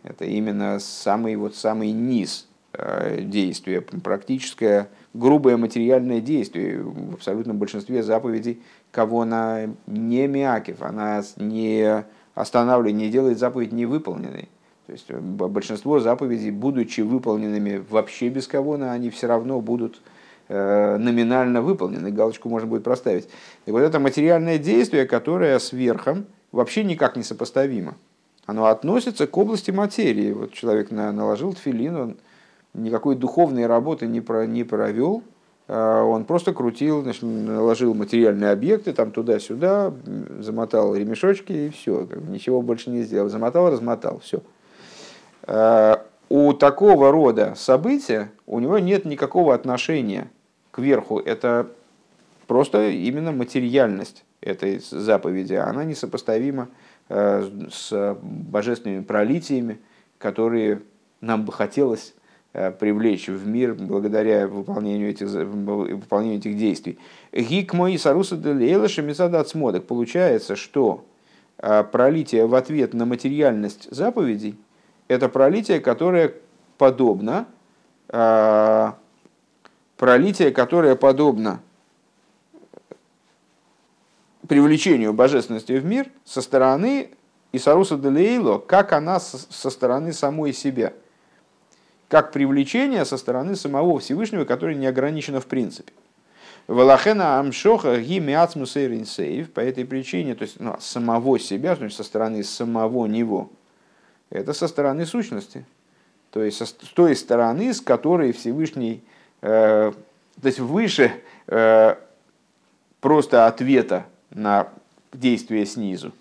Это 0.02 0.24
именно 0.24 0.78
самый, 0.78 1.36
вот, 1.36 1.54
самый 1.56 1.92
низ 1.92 2.48
э, 2.72 3.22
действия, 3.22 3.80
практическое, 3.80 4.88
грубое 5.14 5.56
материальное 5.56 6.20
действие. 6.20 6.82
В 6.82 7.14
абсолютном 7.14 7.58
большинстве 7.58 8.02
заповедей 8.02 8.62
кого 8.90 9.22
она 9.22 9.68
не 9.86 10.26
мякив, 10.26 10.82
она 10.82 11.22
не 11.36 12.04
останавливает, 12.34 12.96
не 12.96 13.08
делает 13.08 13.38
заповедь 13.38 13.72
невыполненной. 13.72 14.48
То 14.86 14.92
есть 14.92 15.06
э, 15.08 15.18
большинство 15.18 16.00
заповедей, 16.00 16.50
будучи 16.50 17.00
выполненными 17.00 17.84
вообще 17.88 18.28
без 18.28 18.46
кого, 18.46 18.74
они 18.74 19.10
все 19.10 19.26
равно 19.26 19.60
будут 19.60 20.00
Э, 20.52 20.96
номинально 20.96 21.62
выполнены, 21.62 22.10
галочку 22.10 22.48
можно 22.48 22.66
будет 22.66 22.82
проставить. 22.82 23.28
И 23.66 23.70
вот 23.70 23.82
это 23.82 24.00
материальное 24.00 24.58
действие, 24.58 25.06
которое 25.06 25.56
с 25.60 25.72
вообще 26.50 26.82
никак 26.82 27.14
не 27.14 27.22
сопоставимо. 27.22 27.94
Оно 28.46 28.66
относится 28.66 29.28
к 29.28 29.38
области 29.38 29.70
материи. 29.70 30.32
Вот 30.32 30.52
человек 30.52 30.90
наложил 30.90 31.52
тфилин, 31.52 31.96
он 31.96 32.16
никакой 32.74 33.16
духовной 33.16 33.66
работы 33.66 34.06
не, 34.06 34.20
про, 34.20 34.46
не 34.46 34.64
провел, 34.64 35.22
а 35.68 36.02
он 36.02 36.24
просто 36.24 36.52
крутил, 36.52 37.02
значит, 37.02 37.22
наложил 37.22 37.94
материальные 37.94 38.50
объекты 38.50 38.92
там 38.92 39.12
туда-сюда, 39.12 39.92
замотал 40.40 40.96
ремешочки 40.96 41.52
и 41.52 41.70
все, 41.70 42.08
ничего 42.28 42.60
больше 42.60 42.90
не 42.90 43.02
сделал. 43.02 43.28
Замотал, 43.28 43.70
размотал, 43.70 44.18
все. 44.18 44.42
А 45.44 46.04
у 46.28 46.52
такого 46.52 47.12
рода 47.12 47.54
события 47.56 48.30
у 48.46 48.58
него 48.58 48.78
нет 48.78 49.04
никакого 49.04 49.54
отношения 49.54 50.30
к 50.70 50.78
верху, 50.78 51.18
это 51.18 51.68
просто 52.46 52.90
именно 52.90 53.30
материальность 53.30 54.24
этой 54.40 54.80
заповеди. 54.80 55.54
Она 55.54 55.84
несопоставима 55.84 56.68
э, 57.08 57.48
с 57.70 58.16
божественными 58.22 59.02
пролитиями, 59.02 59.78
которые 60.18 60.82
нам 61.20 61.44
бы 61.44 61.52
хотелось 61.52 62.14
привлечь 62.52 63.28
в 63.28 63.46
мир 63.46 63.74
благодаря 63.74 64.48
выполнению 64.48 65.10
этих, 65.10 65.28
выполнению 65.28 66.38
этих 66.38 66.56
действий. 66.56 66.98
Гик 67.32 67.74
мой 67.74 67.96
саруса 67.98 68.36
смодок. 69.48 69.86
Получается, 69.86 70.56
что 70.56 71.04
э, 71.58 71.84
пролитие 71.84 72.46
в 72.46 72.54
ответ 72.54 72.94
на 72.94 73.04
материальность 73.06 73.88
заповедей– 73.90 74.56
это 75.08 75.28
пролитие, 75.28 75.80
которое 75.80 76.34
подобно 76.78 77.46
пролитие, 79.96 80.50
которое 80.50 80.96
подобно 80.96 81.60
привлечению 84.48 85.12
божественности 85.12 85.72
в 85.72 85.84
мир 85.84 86.08
со 86.24 86.42
стороны 86.42 87.10
Исаруса 87.52 87.96
Делейло, 87.96 88.58
как 88.58 88.92
она 88.92 89.20
со 89.20 89.70
стороны 89.70 90.12
самой 90.12 90.52
себя. 90.52 90.92
Как 92.10 92.32
привлечение 92.32 93.06
со 93.06 93.16
стороны 93.16 93.56
самого 93.56 93.98
Всевышнего, 93.98 94.44
которое 94.44 94.74
не 94.74 94.86
ограничено 94.86 95.40
в 95.40 95.46
принципе. 95.46 95.94
Валахена 96.66 97.40
амшоха 97.40 97.98
гимиацмусейринсейв 97.98 99.50
по 99.50 99.60
этой 99.60 99.86
причине, 99.86 100.34
то 100.34 100.42
есть 100.42 100.60
ну, 100.60 100.76
самого 100.78 101.38
себя, 101.38 101.74
то 101.74 101.84
есть 101.84 101.96
со 101.96 102.04
стороны 102.04 102.44
самого 102.44 103.06
него, 103.06 103.50
это 104.28 104.52
со 104.52 104.68
стороны 104.68 105.06
сущности. 105.06 105.64
То 106.30 106.42
есть 106.42 106.60
с 106.60 106.72
той 106.72 107.16
стороны, 107.16 107.72
с 107.72 107.80
которой 107.80 108.32
Всевышний 108.32 109.02
Э, 109.42 109.92
то 110.40 110.46
есть 110.46 110.58
выше 110.58 111.12
э, 111.46 111.94
просто 113.00 113.46
ответа 113.46 114.06
на 114.30 114.68
действие 115.12 115.66
снизу, 115.66 116.12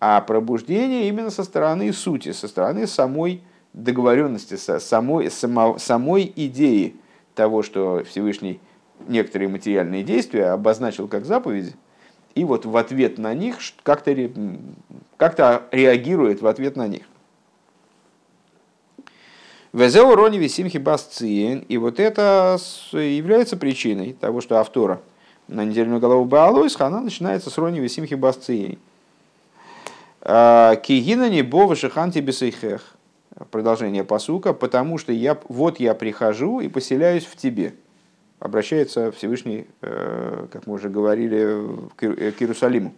а 0.00 0.20
пробуждение 0.20 1.08
именно 1.08 1.30
со 1.30 1.44
стороны 1.44 1.92
сути, 1.92 2.32
со 2.32 2.48
стороны 2.48 2.86
самой 2.86 3.42
договоренности, 3.74 4.56
самой, 4.56 5.30
само, 5.30 5.78
самой 5.78 6.32
идеи 6.34 6.96
того, 7.34 7.62
что 7.62 8.02
Всевышний 8.08 8.60
некоторые 9.06 9.48
материальные 9.48 10.02
действия 10.04 10.46
обозначил 10.46 11.08
как 11.08 11.26
заповеди, 11.26 11.74
и 12.34 12.44
вот 12.44 12.64
в 12.64 12.76
ответ 12.76 13.18
на 13.18 13.34
них 13.34 13.58
как-то 13.82 14.14
как 15.18 15.68
реагирует 15.72 16.40
в 16.40 16.46
ответ 16.46 16.76
на 16.76 16.88
них. 16.88 17.02
Везеу 19.72 20.14
рони 20.14 20.38
висимхи 20.38 20.78
басциен. 20.78 21.64
И 21.68 21.78
вот 21.78 21.98
это 21.98 22.58
является 22.92 23.56
причиной 23.56 24.12
того, 24.12 24.40
что 24.40 24.58
автора 24.58 25.00
на 25.48 25.64
недельную 25.64 26.00
голову 26.00 26.24
Баалойс, 26.24 26.80
она 26.80 27.00
начинается 27.00 27.50
с 27.50 27.58
рони 27.58 27.80
висимхи 27.80 28.14
басциен. 28.14 28.78
Кигина 30.20 31.28
не 31.28 31.42
бова 31.42 31.74
шиханти 31.74 32.20
бесейхех. 32.20 32.94
Продолжение 33.50 34.04
посука. 34.04 34.52
Потому 34.52 34.98
что 34.98 35.12
я, 35.12 35.38
вот 35.48 35.80
я 35.80 35.94
прихожу 35.94 36.60
и 36.60 36.68
поселяюсь 36.68 37.24
в 37.24 37.36
тебе. 37.36 37.74
Обращается 38.38 39.10
Всевышний, 39.12 39.66
э, 39.80 40.46
как 40.52 40.66
мы 40.66 40.74
уже 40.74 40.88
говорили, 40.88 41.66
к 41.96 42.04
Иерусалиму. 42.04 42.92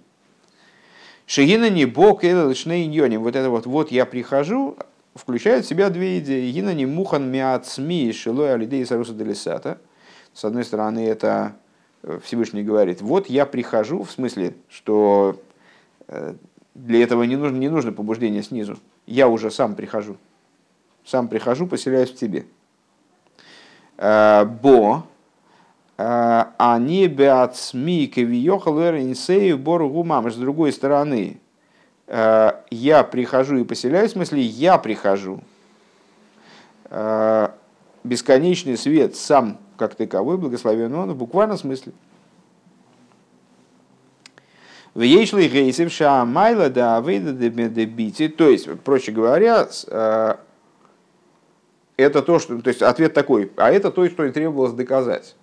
Шигина 1.27 1.71
не 1.71 1.87
бог 1.87 2.23
и 2.25 2.33
Вот 2.33 3.37
это 3.37 3.51
вот, 3.51 3.67
вот 3.67 3.91
я 3.91 4.07
прихожу, 4.07 4.77
включает 5.15 5.65
в 5.65 5.69
себя 5.69 5.91
две 5.91 6.21
идеи. 6.21 6.51
Гина 6.51 6.73
не 6.73 6.87
мухан 6.87 7.31
миацми 7.31 8.13
шилой 8.13 8.55
алидей 8.55 8.87
саруса 8.87 9.13
делисата. 9.13 9.79
С 10.33 10.45
одной 10.45 10.65
стороны, 10.65 11.07
это 11.07 11.57
э, 12.03 12.21
Всевышний 12.23 12.63
говорит, 12.63 13.01
вот 13.01 13.29
я 13.29 13.47
прихожу, 13.47 14.05
в 14.05 14.11
смысле, 14.11 14.55
что 14.69 15.41
э, 16.09 16.35
для 16.75 17.03
этого 17.03 17.25
не 17.25 17.37
нужно, 17.37 17.57
не 17.57 17.69
нужно 17.69 17.93
побуждение 17.93 18.43
снизу. 18.43 18.79
Я 19.07 19.29
уже 19.29 19.51
сам 19.51 19.75
прихожу. 19.75 20.17
Сам 21.07 21.29
прихожу, 21.29 21.67
поселяюсь 21.67 22.11
в 22.11 22.17
тебе. 22.17 22.45
Э, 23.97 24.45
бо, 24.45 25.05
а 25.99 26.79
не 26.79 27.07
беацми 27.07 28.07
кевиохал 28.07 28.79
инсею 28.99 29.57
бору 29.57 29.89
гумам. 29.89 30.31
С 30.31 30.37
другой 30.37 30.73
стороны, 30.73 31.41
Э, 32.07 32.53
я 32.71 33.03
прихожу 33.03 33.57
и 33.59 33.65
поселяюсь, 33.65 34.11
в 34.11 34.15
смысле 34.15 34.43
я 34.43 34.79
прихожу. 34.79 35.41
Э, 36.85 37.49
бесконечный 38.05 38.77
свет 38.77 39.17
сам 39.17 39.59
как 39.77 39.95
таковой, 39.97 40.39
благословен 40.39 40.95
он 40.95 41.13
в 41.13 41.17
буквальном 41.17 41.59
смысле. 41.59 41.93
В 44.95 45.03
Ейшли 45.03 45.49
Гейсев 45.49 45.93
Шамайла 45.93 46.71
да 46.71 46.97
Авейда 46.97 47.33
Дебити, 47.33 48.29
то 48.29 48.49
есть, 48.49 48.81
проще 48.81 49.13
говоря, 49.13 49.69
э, 49.89 50.37
это 51.97 52.23
то, 52.23 52.39
что, 52.39 52.61
то 52.61 52.69
есть 52.69 52.83
ответ 52.83 53.15
такой, 53.15 53.51
а 53.57 53.71
это 53.71 53.91
то, 53.91 54.09
что 54.09 54.25
и 54.25 54.31
требовалось 54.31 54.73
доказать. 54.73 55.37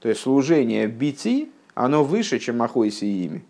То 0.00 0.08
есть 0.08 0.20
служение 0.20 0.86
бити, 0.86 1.50
оно 1.74 2.04
выше, 2.04 2.38
чем 2.38 2.62
Ахойси 2.62 3.04
ими. 3.04 3.44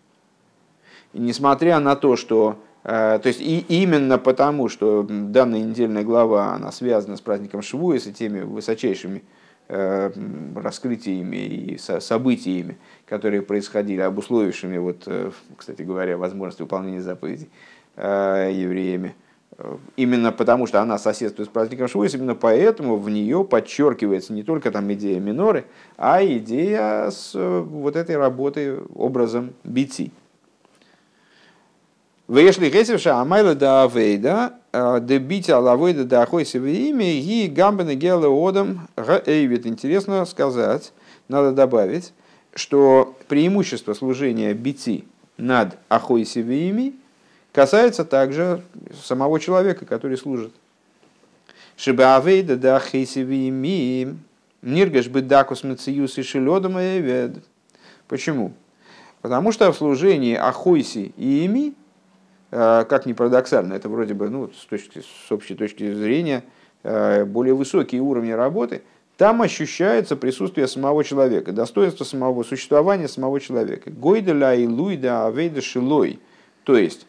И 1.13 1.19
несмотря 1.19 1.79
на 1.79 1.95
то, 1.95 2.15
что 2.15 2.59
э, 2.83 3.19
то 3.21 3.27
есть 3.27 3.41
и 3.41 3.59
именно 3.69 4.17
потому, 4.17 4.69
что 4.69 5.05
данная 5.07 5.61
недельная 5.61 6.03
глава, 6.03 6.53
она 6.53 6.71
связана 6.71 7.17
с 7.17 7.21
праздником 7.21 7.61
Швуи, 7.61 7.99
с 7.99 8.03
теми 8.11 8.41
высочайшими 8.41 9.23
э, 9.67 10.11
раскрытиями 10.55 11.37
и 11.37 11.77
событиями, 11.77 12.77
которые 13.05 13.41
происходили, 13.43 14.01
обусловившими, 14.01 14.77
вот, 14.77 15.07
кстати 15.55 15.83
говоря, 15.83 16.17
возможность 16.17 16.59
выполнения 16.59 17.01
заповедей 17.01 17.49
евреями. 17.95 19.15
Именно 19.95 20.31
потому, 20.31 20.67
что 20.67 20.81
она 20.81 20.99
соседствует 20.99 21.49
с 21.49 21.51
праздником 21.51 21.87
Швуис, 21.87 22.13
именно 22.13 22.35
поэтому 22.35 22.97
в 22.97 23.09
нее 23.09 23.43
подчеркивается 23.43 24.33
не 24.33 24.43
только 24.43 24.69
там 24.69 24.93
идея 24.93 25.19
миноры, 25.19 25.65
а 25.97 26.23
идея 26.23 27.09
с 27.09 27.31
вот 27.33 27.95
этой 27.95 28.17
работы 28.17 28.79
образом 28.93 29.53
бити. 29.63 30.11
Вешли 32.27 32.69
Хесевша 32.69 33.19
Амайла 33.19 33.55
да 33.55 33.83
Авейда, 33.83 34.53
дебитя 35.01 35.57
лавойда 35.57 36.03
да 36.03 36.21
Ахойсева 36.21 36.67
имя, 36.67 37.13
и 37.13 37.47
гамбена 37.47 37.95
гела 37.95 38.27
одам 38.27 38.89
эйвит. 39.25 39.65
Интересно 39.65 40.23
сказать, 40.25 40.93
надо 41.29 41.51
добавить, 41.51 42.13
что 42.53 43.15
преимущество 43.27 43.93
служения 43.93 44.53
бити 44.53 45.05
над 45.37 45.77
Ахойсевими 45.89 46.93
касается 47.57 48.05
также 48.05 48.61
самого 49.03 49.39
человека, 49.39 49.85
который 49.85 50.15
служит. 50.15 50.53
Шибы 51.75 52.03
Авейда 52.03 52.55
да 52.55 52.75
Ахойсевими, 52.77 54.17
ниргаш 54.61 55.07
бы 55.07 55.21
дакус 55.21 55.63
мециюс 55.63 56.17
и 56.17 56.23
шеледом 56.23 56.77
Почему? 58.07 58.53
Потому 59.21 59.51
что 59.51 59.71
в 59.71 59.75
служении 59.75 60.35
Ахойси 60.35 61.13
и 61.17 61.45
ими 61.45 61.73
Э, 62.49 62.85
как 62.87 63.05
ни 63.05 63.13
парадоксально, 63.13 63.73
это 63.73 63.89
вроде 63.89 64.13
бы, 64.13 64.29
ну, 64.29 64.49
с, 64.49 64.65
точки, 64.65 65.01
с 65.01 65.31
общей 65.31 65.55
точки 65.55 65.93
зрения, 65.93 66.43
э, 66.83 67.25
более 67.25 67.53
высокие 67.53 68.01
уровни 68.01 68.31
работы, 68.31 68.83
там 69.17 69.41
ощущается 69.41 70.15
присутствие 70.15 70.67
самого 70.67 71.03
человека, 71.03 71.51
достоинство 71.51 72.05
самого 72.05 72.43
существования 72.43 73.07
самого 73.07 73.39
человека. 73.41 73.89
Гойда 73.91 74.53
и 74.53 74.65
луйда 74.65 75.25
авейда 75.25 75.61
шилой, 75.61 76.19
то 76.63 76.77
есть 76.77 77.05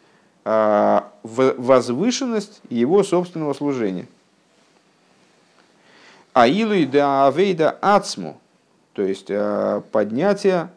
возвышенность 1.23 2.61
его 2.69 3.03
собственного 3.03 3.53
служения. 3.53 4.07
А 6.33 6.47
илуй 6.47 6.85
да 6.85 7.27
авейда 7.27 7.77
ацму, 7.81 8.39
то 8.93 9.01
есть 9.01 9.27
поднятие 9.91 10.69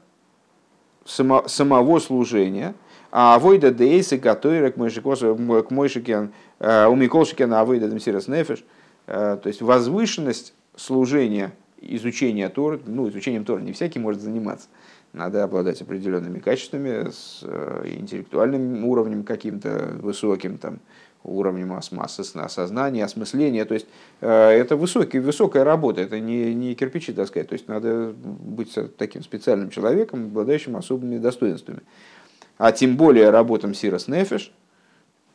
самого 1.04 1.98
служения– 2.00 2.74
а 3.12 3.34
авойда 3.34 3.70
дейсы, 3.70 4.16
которые 4.16 4.72
к 4.72 4.76
мойшикен, 4.78 6.32
э, 6.58 6.86
у 6.86 6.96
Миколшикен 6.96 7.52
авойда 7.52 7.88
демсирас 7.88 8.26
нефеш, 8.26 8.64
то 9.04 9.42
есть 9.44 9.60
возвышенность 9.60 10.54
служения, 10.76 11.52
изучения 11.82 12.48
Тор, 12.48 12.80
ну, 12.86 13.08
изучением 13.10 13.44
Тора 13.44 13.60
не 13.60 13.72
всякий 13.72 13.98
может 13.98 14.22
заниматься. 14.22 14.68
Надо 15.12 15.44
обладать 15.44 15.80
определенными 15.82 16.38
качествами, 16.38 17.10
с 17.10 17.40
э, 17.42 17.94
интеллектуальным 17.98 18.84
уровнем 18.86 19.24
каким-то 19.24 19.96
высоким, 20.00 20.58
там, 20.58 20.78
уровнем 21.22 21.72
осознания, 21.72 23.04
осмысления. 23.04 23.64
То 23.64 23.74
есть 23.74 23.86
это 24.20 24.74
высокий, 24.74 25.20
высокая 25.20 25.62
работа, 25.62 26.00
это 26.00 26.18
не, 26.18 26.52
не 26.52 26.74
кирпичи 26.74 27.12
таскать. 27.12 27.48
То 27.48 27.52
есть 27.52 27.68
надо 27.68 28.12
быть 28.16 28.76
таким 28.96 29.22
специальным 29.22 29.70
человеком, 29.70 30.24
обладающим 30.24 30.76
особыми 30.76 31.18
достоинствами 31.18 31.82
а 32.62 32.70
тем 32.70 32.96
более 32.96 33.30
работам 33.30 33.74
Сирос 33.74 34.06
Нефеш, 34.06 34.52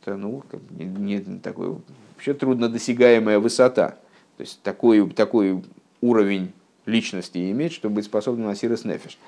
это 0.00 0.16
ну, 0.16 0.42
не, 0.70 0.86
не 0.86 1.38
такой, 1.40 1.76
вообще 2.14 2.32
труднодосягаемая 2.32 3.38
высота. 3.38 3.98
То 4.38 4.42
есть 4.42 4.62
такой, 4.62 5.10
такой 5.10 5.62
уровень 6.00 6.52
личности 6.86 7.50
иметь, 7.50 7.74
чтобы 7.74 7.96
быть 7.96 8.06
способным 8.06 8.46
на 8.46 8.54
Сирос 8.54 8.84
Нефеш. 8.86 9.18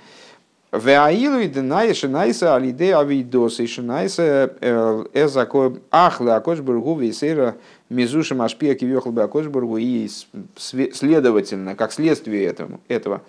Веаилу 0.72 1.40
и 1.40 1.48
денайя 1.48 1.94
шинайса 1.94 2.54
алиде 2.54 2.94
авидоса 2.94 3.62
и 3.62 3.66
шинайса 3.66 4.54
э, 4.60 5.04
эзако 5.14 5.76
ахле 5.90 6.32
акошбургу 6.32 6.96
вейсера 6.96 7.56
мизуша 7.88 8.34
машпия 8.34 8.74
кивехал 8.74 9.10
бы 9.10 9.22
акошбургу 9.22 9.78
и 9.78 10.08
следовательно, 10.56 11.74
как 11.74 11.92
следствие 11.92 12.44
этому, 12.44 12.80
этого, 12.88 13.22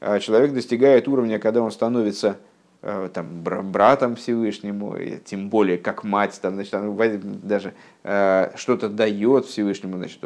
э, 0.00 0.18
человек 0.20 0.52
достигает 0.52 1.08
уровня, 1.08 1.38
когда 1.38 1.60
он 1.60 1.70
становится 1.70 2.36
Э, 2.84 3.08
там, 3.14 3.44
братом 3.44 4.16
Всевышнему, 4.16 4.96
и 4.96 5.18
тем 5.18 5.50
более 5.50 5.78
как 5.78 6.02
мать, 6.02 6.40
там, 6.42 6.54
значит, 6.54 6.74
она 6.74 6.92
даже 7.40 7.74
э, 8.02 8.50
что-то 8.56 8.88
дает 8.88 9.46
Всевышнему, 9.46 9.98
значит, 9.98 10.18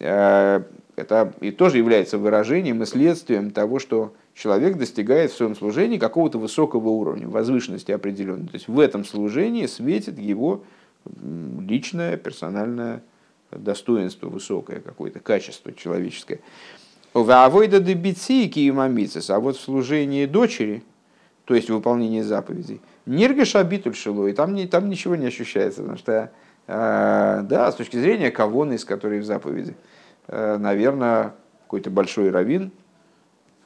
э, 0.00 0.62
это 0.96 1.32
и 1.40 1.50
тоже 1.50 1.78
является 1.78 2.18
выражением 2.18 2.82
и 2.82 2.86
следствием 2.86 3.50
того, 3.50 3.78
что 3.78 4.14
человек 4.34 4.76
достигает 4.76 5.30
в 5.30 5.36
своем 5.36 5.54
служении 5.54 5.98
какого-то 5.98 6.38
высокого 6.38 6.88
уровня, 6.88 7.28
возвышенности 7.28 7.92
определенной. 7.92 8.48
То 8.48 8.54
есть 8.54 8.68
в 8.68 8.78
этом 8.78 9.04
служении 9.04 9.66
светит 9.66 10.18
его 10.18 10.64
личное, 11.60 12.16
персональное 12.16 13.02
достоинство 13.50 14.28
высокое, 14.28 14.80
какое-то 14.80 15.20
качество 15.20 15.72
человеческое. 15.72 16.40
А 17.14 17.18
вот 19.40 19.56
в 19.56 19.60
служении 19.60 20.26
дочери– 20.26 20.82
то 21.44 21.54
есть 21.54 21.70
выполнение 21.70 22.22
заповедей. 22.22 22.80
Нирга 23.06 23.44
шабитуль 23.44 23.94
шило, 23.94 24.26
и 24.26 24.32
там, 24.32 24.54
не, 24.54 24.66
там 24.66 24.88
ничего 24.88 25.16
не 25.16 25.26
ощущается, 25.26 25.80
потому 25.80 25.98
что, 25.98 26.30
э, 26.66 27.40
да, 27.44 27.72
с 27.72 27.74
точки 27.74 27.96
зрения 27.96 28.30
кавона, 28.30 28.74
из 28.74 28.84
которой 28.84 29.20
в 29.20 29.24
заповеди, 29.24 29.74
наверное, 30.28 31.34
какой-то 31.72 31.90
большой 31.90 32.30
раввин, 32.30 32.70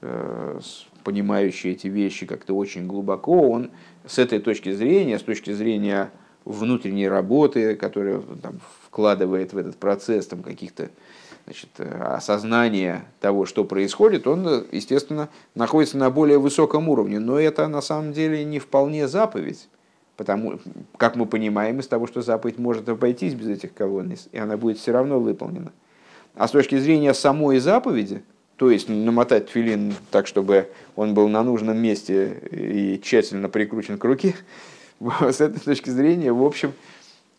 э, 0.00 0.60
понимающий 1.02 1.72
эти 1.72 1.88
вещи 1.88 2.24
как-то 2.24 2.54
очень 2.54 2.86
глубоко, 2.86 3.50
он 3.50 3.70
с 4.06 4.18
этой 4.18 4.38
точки 4.38 4.72
зрения, 4.72 5.18
с 5.18 5.22
точки 5.22 5.52
зрения 5.52 6.10
внутренней 6.44 7.08
работы, 7.08 7.74
которая 7.74 8.20
там, 8.40 8.60
вкладывает 8.84 9.52
в 9.52 9.58
этот 9.58 9.76
процесс 9.76 10.28
там, 10.28 10.44
каких-то 10.44 10.90
значит, 11.46 11.68
осознание 11.78 13.04
того, 13.20 13.44
что 13.44 13.64
происходит, 13.64 14.28
он, 14.28 14.66
естественно, 14.70 15.28
находится 15.56 15.98
на 15.98 16.08
более 16.10 16.38
высоком 16.38 16.88
уровне. 16.88 17.18
Но 17.18 17.40
это 17.40 17.66
на 17.66 17.80
самом 17.80 18.12
деле 18.12 18.44
не 18.44 18.60
вполне 18.60 19.08
заповедь. 19.08 19.68
Потому, 20.16 20.60
как 20.96 21.16
мы 21.16 21.26
понимаем 21.26 21.80
из 21.80 21.88
того, 21.88 22.06
что 22.06 22.22
заповедь 22.22 22.58
может 22.58 22.88
обойтись 22.88 23.34
без 23.34 23.48
этих 23.48 23.74
колонис, 23.74 24.28
и 24.32 24.38
она 24.38 24.56
будет 24.56 24.78
все 24.78 24.92
равно 24.92 25.20
выполнена. 25.20 25.72
А 26.36 26.46
с 26.46 26.52
точки 26.52 26.78
зрения 26.78 27.12
самой 27.12 27.58
заповеди, 27.58 28.22
то 28.56 28.70
есть 28.70 28.88
намотать 28.88 29.48
филин 29.48 29.94
так, 30.10 30.26
чтобы 30.26 30.68
он 30.94 31.14
был 31.14 31.28
на 31.28 31.42
нужном 31.42 31.78
месте 31.78 32.38
и 32.52 33.00
тщательно 33.02 33.48
прикручен 33.48 33.98
к 33.98 34.04
руке, 34.04 34.36
с 35.20 35.40
этой 35.40 35.60
точки 35.60 35.90
зрения, 35.90 36.32
в 36.32 36.44
общем, 36.44 36.72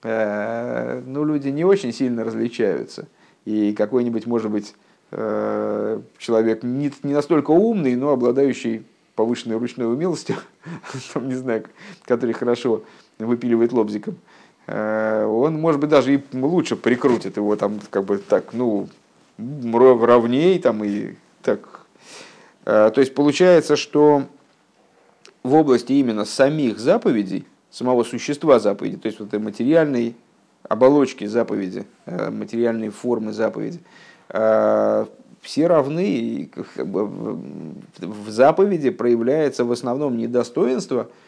э, 0.03 1.01
ну, 1.05 1.23
люди 1.23 1.47
не 1.47 1.63
очень 1.63 1.93
сильно 1.93 2.25
различаются– 2.25 3.07
и 3.47 3.71
какой-нибудь, 3.71 4.25
может 4.25 4.51
быть, 4.51 4.75
э, 5.11 6.01
человек 6.17 6.63
не, 6.63 6.91
не 7.03 7.13
настолько 7.13 7.51
умный, 7.51 7.95
но 7.95 8.09
обладающий 8.09 8.83
повышенной 9.15 9.55
ручной 9.55 9.87
умелостью, 9.87 10.35
там, 11.13 11.29
не 11.29 11.35
знаю, 11.35 11.63
который 12.03 12.33
хорошо 12.33 12.83
выпиливает 13.19 13.71
лобзиком, 13.71 14.17
он, 14.67 15.61
может 15.61 15.79
быть, 15.79 15.89
даже 15.89 16.15
и 16.15 16.23
лучше 16.33 16.75
прикрутит 16.75 17.37
его 17.37 17.55
там, 17.55 17.79
как 17.89 18.03
бы 18.03 18.17
так, 18.17 18.51
ну, 18.51 18.89
ровнее 19.37 20.59
там 20.59 20.83
и 20.83 21.15
так. 21.41 21.81
Э, 22.65 22.91
то 22.93 22.99
есть 22.99 23.15
получается, 23.15 23.75
что 23.75 24.23
в 25.43 25.53
области 25.53 25.93
именно 25.93 26.25
самих 26.25 26.79
заповедей, 26.79 27.45
самого 27.71 28.03
существа 28.03 28.59
заповеди, 28.59 28.97
то 28.97 29.07
есть 29.07 29.19
вот 29.19 29.29
этой 29.29 29.39
материальной 29.39 30.15
оболочки 30.63 31.25
заповеди, 31.25 31.85
э, 32.05 32.29
материальные 32.29 32.91
формы 32.91 33.31
заповеди, 33.31 33.79
э, 34.29 35.05
все 35.41 35.67
равны, 35.67 36.05
и 36.05 36.45
как 36.75 36.87
бы 36.87 37.05
в 37.05 38.29
заповеди 38.29 38.89
проявляется 38.89 39.63
в 39.63 39.71
основном 39.71 40.17
не 40.17 40.27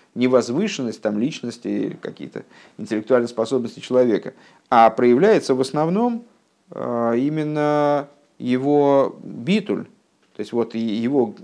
достоинство, 0.10 0.20
не 0.20 0.28
возвышенность 0.28 1.02
там, 1.02 1.20
личности, 1.20 1.98
какие-то 2.02 2.44
интеллектуальные 2.78 3.28
способности 3.28 3.80
человека, 3.80 4.34
а 4.70 4.90
проявляется 4.90 5.56
в 5.56 5.62
основном 5.62 6.24
э, 6.72 7.14
именно 7.18 8.08
его 8.38 9.18
битуль, 9.24 9.86
то 10.36 10.40
есть 10.40 10.54
вот 10.54 10.76
его 10.76 11.36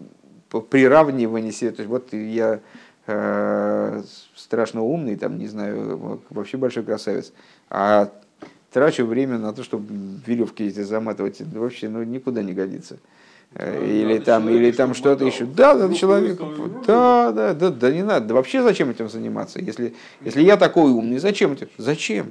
приравнивание 0.69 1.51
то 1.51 1.65
есть 1.65 1.88
вот 1.88 2.13
я 2.13 2.62
страшно 4.36 4.82
умный, 4.82 5.15
там, 5.15 5.38
не 5.38 5.47
знаю, 5.47 6.21
вообще 6.32 6.58
большой 6.58 6.84
красавец, 6.84 7.34
а 7.69 8.12
трачу 8.71 9.06
время 9.06 9.38
на 9.38 9.54
то, 9.54 9.63
чтобы 9.63 9.93
веревки 10.25 10.63
эти 10.63 10.82
заматывать, 10.82 11.39
вообще 11.41 11.88
ну, 11.88 12.04
никуда 12.04 12.41
не 12.41 12.54
годится. 12.54 12.97
Э, 13.53 13.86
или 13.86 14.19
там, 14.19 14.49
или 14.49 14.71
там 14.71 14.93
что-то 14.93 15.25
еще. 15.25 15.45
Да, 15.45 15.75
да, 15.75 15.93
человек. 15.93 16.39
Да, 16.86 17.31
да, 17.31 17.53
да, 17.53 17.69
да, 17.69 17.91
не 17.91 18.03
надо. 18.03 18.27
Да 18.27 18.34
вообще 18.34 18.62
зачем 18.62 18.89
этим 18.89 19.10
заниматься? 19.10 19.60
Если, 19.60 19.93
если 20.21 20.41
я 20.41 20.58
такой 20.58 20.91
умный, 20.91 21.19
зачем 21.19 21.53
этим? 21.53 21.69
Зачем? 21.77 22.27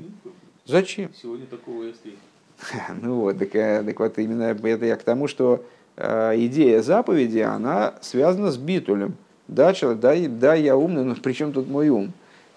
Зачем? 0.67 1.11
Сегодня 1.21 1.47
такого 1.47 1.85
я 1.85 1.93
Ну 3.01 3.21
вот, 3.21 3.39
так, 3.39 3.55
э, 3.55 3.83
так 3.85 3.99
вот 3.99 4.19
именно 4.19 4.43
это 4.43 4.85
я 4.85 4.97
к 4.97 5.03
тому, 5.03 5.29
что 5.29 5.65
идея 5.97 6.83
заповеди, 6.83 7.39
она 7.39 7.95
связана 8.01 8.51
с 8.51 8.57
битулем. 8.57 9.15
Да, 9.47 9.73
человек, 9.73 10.01
да, 10.01 10.15
да, 10.29 10.55
я 10.55 10.77
умный, 10.77 11.05
но 11.05 11.15
при 11.15 11.33
чем 11.33 11.53
тут 11.53 11.69
мой 11.69 11.89
ум? 11.89 12.13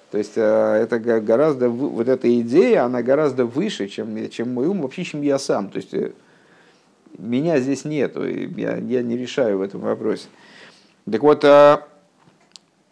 То 0.10 0.18
есть 0.18 0.32
это 0.38 1.00
гораздо, 1.00 1.70
вот 1.70 2.08
эта 2.08 2.42
идея, 2.42 2.86
она 2.86 3.04
гораздо 3.04 3.46
выше, 3.46 3.88
чем, 3.90 4.28
чем 4.32 4.56
мой 4.56 4.66
ум, 4.66 4.82
вообще, 4.82 5.04
чем 5.04 5.22
я 5.22 5.38
сам. 5.38 5.70
То 5.70 5.78
есть 5.78 5.94
меня 7.18 7.60
здесь 7.60 7.86
нету, 7.86 8.26
я, 8.26 8.78
я 8.78 9.02
не 9.02 9.18
решаю 9.18 9.58
в 9.58 9.62
этом 9.62 9.82
вопросе. 9.82 10.28
Так 11.10 11.22
вот, 11.24 11.44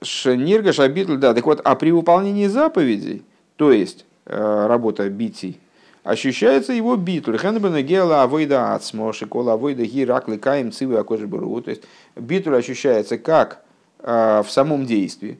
Шнирга 0.01 0.73
Шабитль, 0.73 1.17
да, 1.17 1.33
так 1.33 1.45
вот, 1.45 1.61
а 1.63 1.75
при 1.75 1.91
выполнении 1.91 2.47
заповедей, 2.47 3.23
то 3.55 3.71
есть 3.71 4.05
работа 4.25 5.09
битий, 5.09 5.59
ощущается 6.05 6.71
его 6.71 6.95
битуль. 6.95 7.37
Хэнбена 7.37 7.81
гела 7.81 8.21
авойда 8.23 8.75
ацмо, 8.75 9.11
шикола 9.11 9.53
авойда 9.53 9.85
гирак 9.85 10.29
ликаем 10.29 10.71
цивы 10.71 10.97
акожи 10.97 11.27
То 11.27 11.63
есть 11.65 11.81
битуль 12.15 12.55
ощущается 12.55 13.17
как 13.17 13.65
э, 13.99 14.43
в 14.45 14.49
самом 14.49 14.85
действии. 14.85 15.39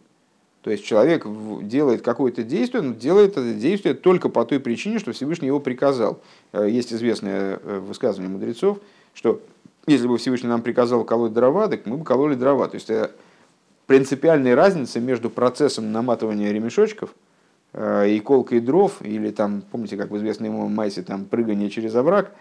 То 0.66 0.72
есть 0.72 0.84
человек 0.84 1.26
делает 1.62 2.02
какое-то 2.02 2.44
действие, 2.44 2.82
но 2.82 2.94
делает 2.94 3.38
это 3.38 3.54
действие 3.54 3.94
только 3.94 4.28
по 4.28 4.44
той 4.44 4.60
причине, 4.60 5.00
что 5.00 5.14
Всевышний 5.14 5.48
его 5.48 5.62
приказал. 5.62 6.20
Э, 6.52 6.68
есть 6.70 6.92
известное 6.92 7.60
э, 7.64 7.80
высказывание 7.80 8.30
мудрецов, 8.30 8.80
что 9.14 9.40
если 9.88 10.08
бы 10.08 10.18
Всевышний 10.18 10.50
нам 10.50 10.62
приказал 10.62 11.06
колоть 11.06 11.32
дрова, 11.32 11.70
так 11.70 11.86
мы 11.86 11.96
бы 11.96 12.04
кололи 12.04 12.36
дрова. 12.36 12.68
То 12.68 12.76
есть 12.76 12.92
принципиальная 13.86 14.56
разница 14.56 15.00
между 15.00 15.30
процессом 15.30 15.94
наматывания 15.94 16.52
ремешочков– 16.52 17.16
Э, 17.78 18.08
и 18.10 18.22
колкой 18.22 18.62
дров, 18.62 19.02
или 19.02 19.32
там, 19.32 19.62
помните, 19.70 19.98
как 19.98 20.10
в 20.10 20.16
известной 20.16 20.48
ему 20.48 20.70
майсе, 20.70 21.02
там 21.02 21.26
прыгание 21.26 21.70
через 21.70 21.94
овраг, 21.96 22.32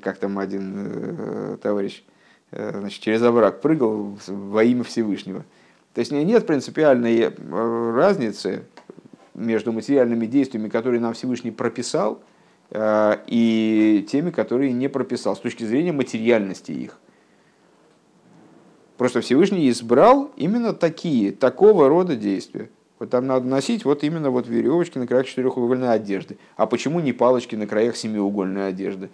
как 0.00 0.18
там 0.18 0.38
один 0.38 0.74
э, 0.76 1.56
товарищ 1.60 2.04
э, 2.52 2.78
значит, 2.78 3.02
через 3.02 3.20
овраг 3.22 3.60
прыгал 3.60 4.16
во 4.28 4.62
имя 4.62 4.84
Всевышнего. 4.84 5.44
То 5.94 5.98
есть 6.00 6.12
нет 6.12 6.46
принципиальной 6.46 7.32
разницы 7.94 8.64
между 9.34 9.72
материальными 9.72 10.26
действиями, 10.26 10.68
которые 10.68 11.00
нам 11.00 11.14
Всевышний 11.14 11.50
прописал, 11.50 12.22
и 12.72 14.06
теми, 14.08 14.30
которые 14.30 14.72
не 14.72 14.88
прописал, 14.88 15.34
с 15.34 15.40
точки 15.40 15.64
зрения 15.64 15.92
материальности 15.92 16.70
их. 16.72 16.98
Просто 18.96 19.20
Всевышний 19.22 19.68
избрал 19.70 20.30
именно 20.36 20.72
такие, 20.74 21.32
такого 21.32 21.88
рода 21.88 22.14
действия. 22.14 22.70
Вот 22.98 23.08
там 23.10 23.26
надо 23.26 23.46
носить 23.46 23.84
вот 23.86 24.04
именно 24.04 24.30
вот 24.30 24.46
веревочки 24.46 24.98
на 24.98 25.06
краях 25.06 25.26
четырехугольной 25.26 25.90
одежды. 25.90 26.36
А 26.56 26.66
почему 26.66 27.00
не 27.00 27.14
палочки 27.14 27.56
на 27.56 27.66
краях 27.66 27.96
семиугольной 27.96 28.68
одежды? 28.68 29.08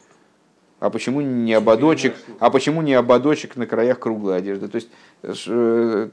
А 0.78 0.90
почему 0.90 1.22
не 1.22 1.54
ободочек, 1.54 2.14
а 2.38 2.50
почему 2.50 2.82
не 2.82 2.92
ободочек 2.92 3.56
на 3.56 3.66
краях 3.66 3.98
круглой 3.98 4.36
одежды? 4.36 4.68
То 4.68 4.76
есть 4.76 4.88
э, 5.22 6.08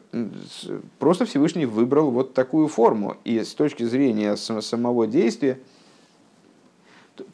просто 1.00 1.26
Всевышний 1.26 1.66
выбрал 1.66 2.12
вот 2.12 2.34
такую 2.34 2.70
форму. 2.70 3.18
И 3.26 3.44
с 3.44 3.54
точки 3.54 3.84
зрения 3.84 4.38
самого 4.38 5.06
действия, 5.06 5.60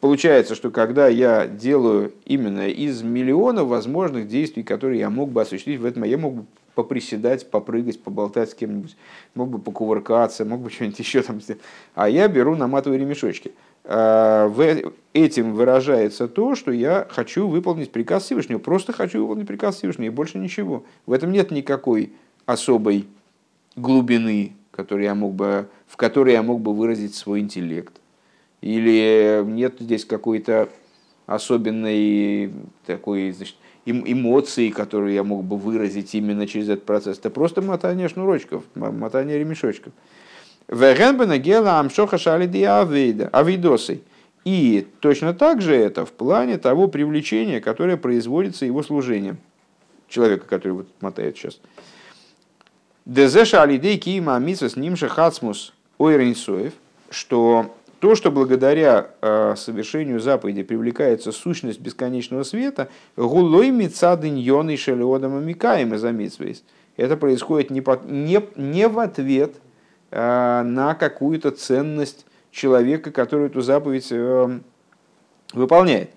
получается, 0.00 0.56
что 0.56 0.72
когда 0.72 1.06
я 1.06 1.46
делаю 1.46 2.12
именно 2.24 2.68
из 2.68 3.02
миллиона 3.02 3.64
возможных 3.64 4.26
действий, 4.26 4.64
которые 4.64 4.98
я 4.98 5.08
мог 5.08 5.30
бы 5.30 5.42
осуществить 5.42 5.78
в 5.78 5.84
этом, 5.84 6.02
я 6.02 6.18
мог 6.18 6.34
бы 6.34 6.44
поприседать, 6.74 7.48
попрыгать, 7.48 8.02
поболтать 8.02 8.50
с 8.50 8.54
кем-нибудь, 8.54 8.96
мог 9.34 9.50
бы 9.50 9.58
покувыркаться, 9.58 10.44
мог 10.44 10.60
бы 10.62 10.70
что-нибудь 10.70 10.98
еще 10.98 11.22
там 11.22 11.40
сделать. 11.40 11.62
А 11.94 12.08
я 12.08 12.26
беру, 12.26 12.56
наматываю 12.56 12.98
ремешочки. 12.98 13.52
В 13.84 14.92
этим 15.12 15.54
выражается 15.54 16.28
то, 16.28 16.54
что 16.54 16.70
я 16.70 17.06
хочу 17.10 17.48
выполнить 17.48 17.90
приказ 17.90 18.24
Всевышнего. 18.24 18.58
Просто 18.58 18.92
хочу 18.92 19.20
выполнить 19.20 19.48
приказ 19.48 19.76
Всевышнего, 19.76 20.06
и 20.06 20.10
больше 20.10 20.38
ничего. 20.38 20.84
В 21.06 21.12
этом 21.12 21.32
нет 21.32 21.50
никакой 21.50 22.12
особой 22.46 23.06
глубины, 23.76 24.52
который 24.70 25.04
я 25.04 25.14
мог 25.14 25.34
бы, 25.34 25.68
в 25.86 25.96
которой 25.96 26.34
я 26.34 26.42
мог 26.42 26.60
бы 26.60 26.74
выразить 26.74 27.14
свой 27.14 27.40
интеллект. 27.40 28.00
Или 28.60 29.42
нет 29.44 29.76
здесь 29.80 30.04
какой-то 30.04 30.68
особенной 31.26 32.52
такой 32.86 33.32
значит, 33.32 33.56
эмоции, 33.86 34.68
которые 34.70 35.14
я 35.14 35.24
мог 35.24 35.44
бы 35.44 35.56
выразить 35.56 36.14
именно 36.14 36.46
через 36.46 36.68
этот 36.68 36.84
процесс. 36.84 37.18
Это 37.18 37.30
просто 37.30 37.62
мотание 37.62 38.08
шнурочков, 38.08 38.64
мотание 38.74 39.38
ремешочков. 39.38 39.92
Авидосой. 43.32 44.04
И 44.44 44.86
точно 45.00 45.34
так 45.34 45.60
же 45.60 45.74
это 45.74 46.06
в 46.06 46.12
плане 46.12 46.58
того 46.58 46.86
привлечения, 46.86 47.60
которое 47.60 47.96
производится 47.96 48.64
его 48.64 48.82
служением. 48.84 49.38
Человека, 50.08 50.46
который 50.46 50.72
вот 50.72 50.88
мотает 51.00 51.36
сейчас. 51.36 51.60
Дезеша 53.04 53.62
алидей 53.62 53.98
кима 53.98 54.38
мисас 54.38 54.76
нимша 54.76 55.08
хацмус 55.08 55.74
ойренсоев, 55.98 56.72
что 57.10 57.74
то, 57.98 58.14
что 58.14 58.30
благодаря 58.30 59.10
э, 59.20 59.54
совершению 59.56 60.20
заповеди 60.20 60.62
привлекается 60.62 61.32
сущность 61.32 61.80
бесконечного 61.80 62.44
света, 62.44 62.88
гулой 63.16 63.70
мицадыньон 63.70 64.70
и 64.70 64.76
шелеодом 64.76 65.36
амикаем 65.36 65.94
из 65.94 66.04
Это 66.96 67.16
происходит 67.16 67.70
не, 67.70 67.80
по, 67.80 68.00
не, 68.06 68.40
не 68.56 68.88
в 68.88 69.00
ответ 69.00 69.56
на 70.10 70.94
какую-то 70.94 71.50
ценность 71.50 72.26
человека, 72.50 73.10
который 73.12 73.46
эту 73.46 73.60
заповедь 73.60 74.08
э, 74.10 74.60
выполняет. 75.52 76.10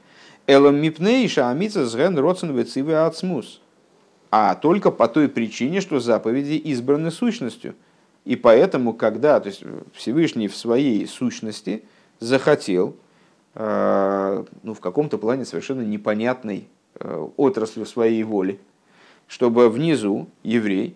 Элом 0.48 0.78
мипнейша 0.78 1.50
амица 1.50 1.86
зген 1.86 2.18
родсен. 2.18 3.44
А 4.32 4.56
только 4.56 4.92
по 4.92 5.08
той 5.08 5.30
причине, 5.30 5.80
что 5.80 6.00
заповеди 6.00 6.54
избраны 6.54 7.12
сущностью– 7.12 7.76
и 8.26 8.36
поэтому, 8.36 8.94
когда 8.94 9.40
то 9.40 9.48
есть 9.50 9.64
Всевышний 9.94 10.48
в 10.48 10.56
своей 10.56 11.06
сущности 11.08 11.84
захотел, 12.20 12.96
э, 13.56 14.46
ну, 14.64 14.74
в 14.74 14.80
каком-то 14.80 15.18
плане 15.18 15.46
совершенно 15.46 15.82
непонятной 15.82 16.68
э, 17.00 17.28
отраслью 17.36 17.86
своей 17.86 18.24
воли, 18.24 18.60
чтобы 19.28 19.70
внизу 19.70 20.30
еврей 20.44 20.96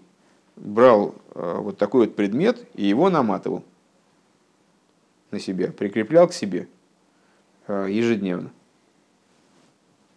брал 0.58 1.16
э, 1.34 1.58
вот 1.60 1.78
такой 1.78 2.08
вот 2.08 2.16
предмет 2.16 2.66
и 2.76 2.86
его 2.86 3.10
наматывал 3.10 3.64
на 5.32 5.40
себя, 5.40 5.72
прикреплял 5.72 6.28
к 6.28 6.34
себе 6.34 6.68
ежедневно, 7.68 8.50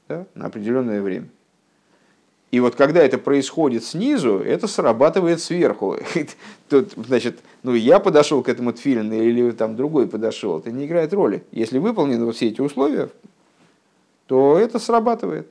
да, 0.09 0.27
на 0.35 0.47
определенное 0.47 1.03
время. 1.03 1.29
И 2.51 2.59
вот 2.59 2.75
когда 2.75 3.03
это 3.03 3.17
происходит 3.19 3.85
снизу, 3.85 4.39
это 4.39 4.67
срабатывает 4.67 5.41
сверху. 5.41 5.97
Тут, 6.69 6.93
значит, 6.97 7.39
ну 7.63 7.75
я 7.75 8.01
подошел 8.01 8.43
к 8.43 8.49
этому 8.49 8.73
тфилину 8.73 9.15
или 9.15 9.53
там 9.53 9.77
другой 9.77 10.09
подошел, 10.09 10.59
это 10.59 10.73
не 10.73 10.87
играет 10.87 11.13
роли. 11.13 11.45
Если 11.53 11.79
выполнены 11.79 12.25
вот 12.25 12.37
все 12.37 12.49
эти 12.49 12.61
условия, 12.61 13.09
то 14.27 14.59
это 14.59 14.79
срабатывает. 14.79 15.49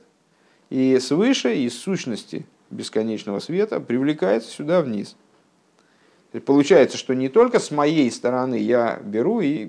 И 0.68 0.98
свыше, 1.00 1.56
из 1.56 1.78
сущности 1.78 2.46
бесконечного 2.70 3.40
света 3.40 3.80
привлекается 3.80 4.50
сюда 4.50 4.80
вниз. 4.82 5.16
Получается, 6.46 6.96
что 6.96 7.14
не 7.14 7.28
только 7.28 7.58
с 7.58 7.70
моей 7.70 8.10
стороны 8.10 8.54
я 8.54 9.00
беру 9.04 9.40
и 9.40 9.68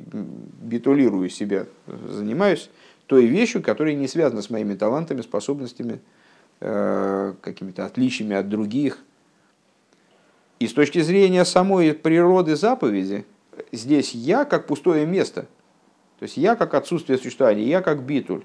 битулирую 0.62 1.30
себя, 1.30 1.66
занимаюсь 1.88 2.70
той 3.08 3.26
вещью, 3.26 3.64
которая 3.64 3.96
не 3.96 4.08
связана 4.08 4.42
с 4.42 4.50
моими 4.50 4.76
талантами, 4.76 5.22
способностями, 5.22 6.00
Э, 6.64 7.34
какими-то 7.42 7.88
отличиями 7.88 8.36
от 8.36 8.48
других. 8.48 9.00
И 10.60 10.68
с 10.68 10.74
точки 10.74 11.02
зрения 11.02 11.44
самой 11.44 11.96
природы 11.96 12.56
заповеди, 12.56 13.26
здесь 13.72 14.14
я 14.14 14.46
как 14.46 14.68
пустое 14.68 15.08
место. 15.08 15.48
То 16.20 16.24
есть 16.24 16.38
я 16.38 16.56
как 16.56 16.76
отсутствие 16.76 17.18
существования, 17.18 17.64
я 17.64 17.82
как 17.82 18.04
битуль. 18.04 18.44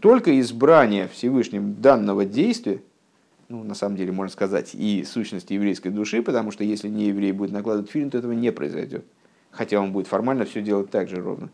Только 0.00 0.38
избрание 0.38 1.08
Всевышним 1.08 1.74
данного 1.80 2.24
действия, 2.24 2.80
ну, 3.50 3.64
на 3.64 3.74
самом 3.74 3.96
деле, 3.96 4.12
можно 4.12 4.32
сказать, 4.32 4.74
и 4.74 5.04
сущности 5.04 5.54
еврейской 5.54 5.88
души, 5.88 6.22
потому 6.22 6.52
что 6.52 6.62
если 6.62 6.88
не 6.88 7.08
еврей 7.08 7.32
будет 7.32 7.50
накладывать 7.50 7.90
фильм, 7.90 8.08
то 8.08 8.16
этого 8.16 8.30
не 8.30 8.52
произойдет. 8.52 9.04
Хотя 9.50 9.80
он 9.80 9.92
будет 9.92 10.06
формально 10.06 10.44
все 10.44 10.62
делать 10.62 10.90
так 10.90 11.08
же 11.08 11.16
ровно. 11.16 11.50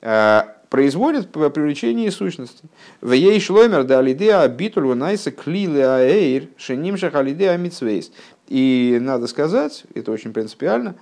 А, 0.00 0.56
производит 0.70 1.30
по 1.30 1.50
привлечению 1.50 2.10
сущности. 2.10 2.66
В 3.02 3.12
ей 3.12 3.38
шломер 3.38 3.84
да 3.84 3.98
алидеа 3.98 4.48
битуль 4.48 4.86
ванайса 4.86 5.30
клилы 5.30 5.82
аэйр 5.82 6.48
шенимшах 6.56 7.14
алидеа 7.14 7.58
митсвейс. 7.58 8.10
И 8.48 8.98
надо 8.98 9.26
сказать, 9.26 9.84
это 9.94 10.10
очень 10.10 10.32
принципиально, 10.32 10.96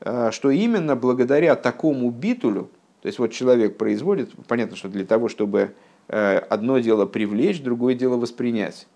а, 0.00 0.30
что 0.32 0.50
именно 0.50 0.96
благодаря 0.96 1.56
такому 1.56 2.10
битулю, 2.10 2.70
то 3.02 3.06
есть 3.06 3.18
вот 3.18 3.32
человек 3.32 3.76
производит, 3.76 4.30
понятно, 4.48 4.76
что 4.76 4.88
для 4.88 5.04
того, 5.04 5.28
чтобы 5.28 5.74
э, 6.08 6.38
одно 6.38 6.78
дело 6.78 7.04
привлечь, 7.04 7.60
другое 7.60 7.94
дело 7.94 8.16
воспринять. 8.16 8.86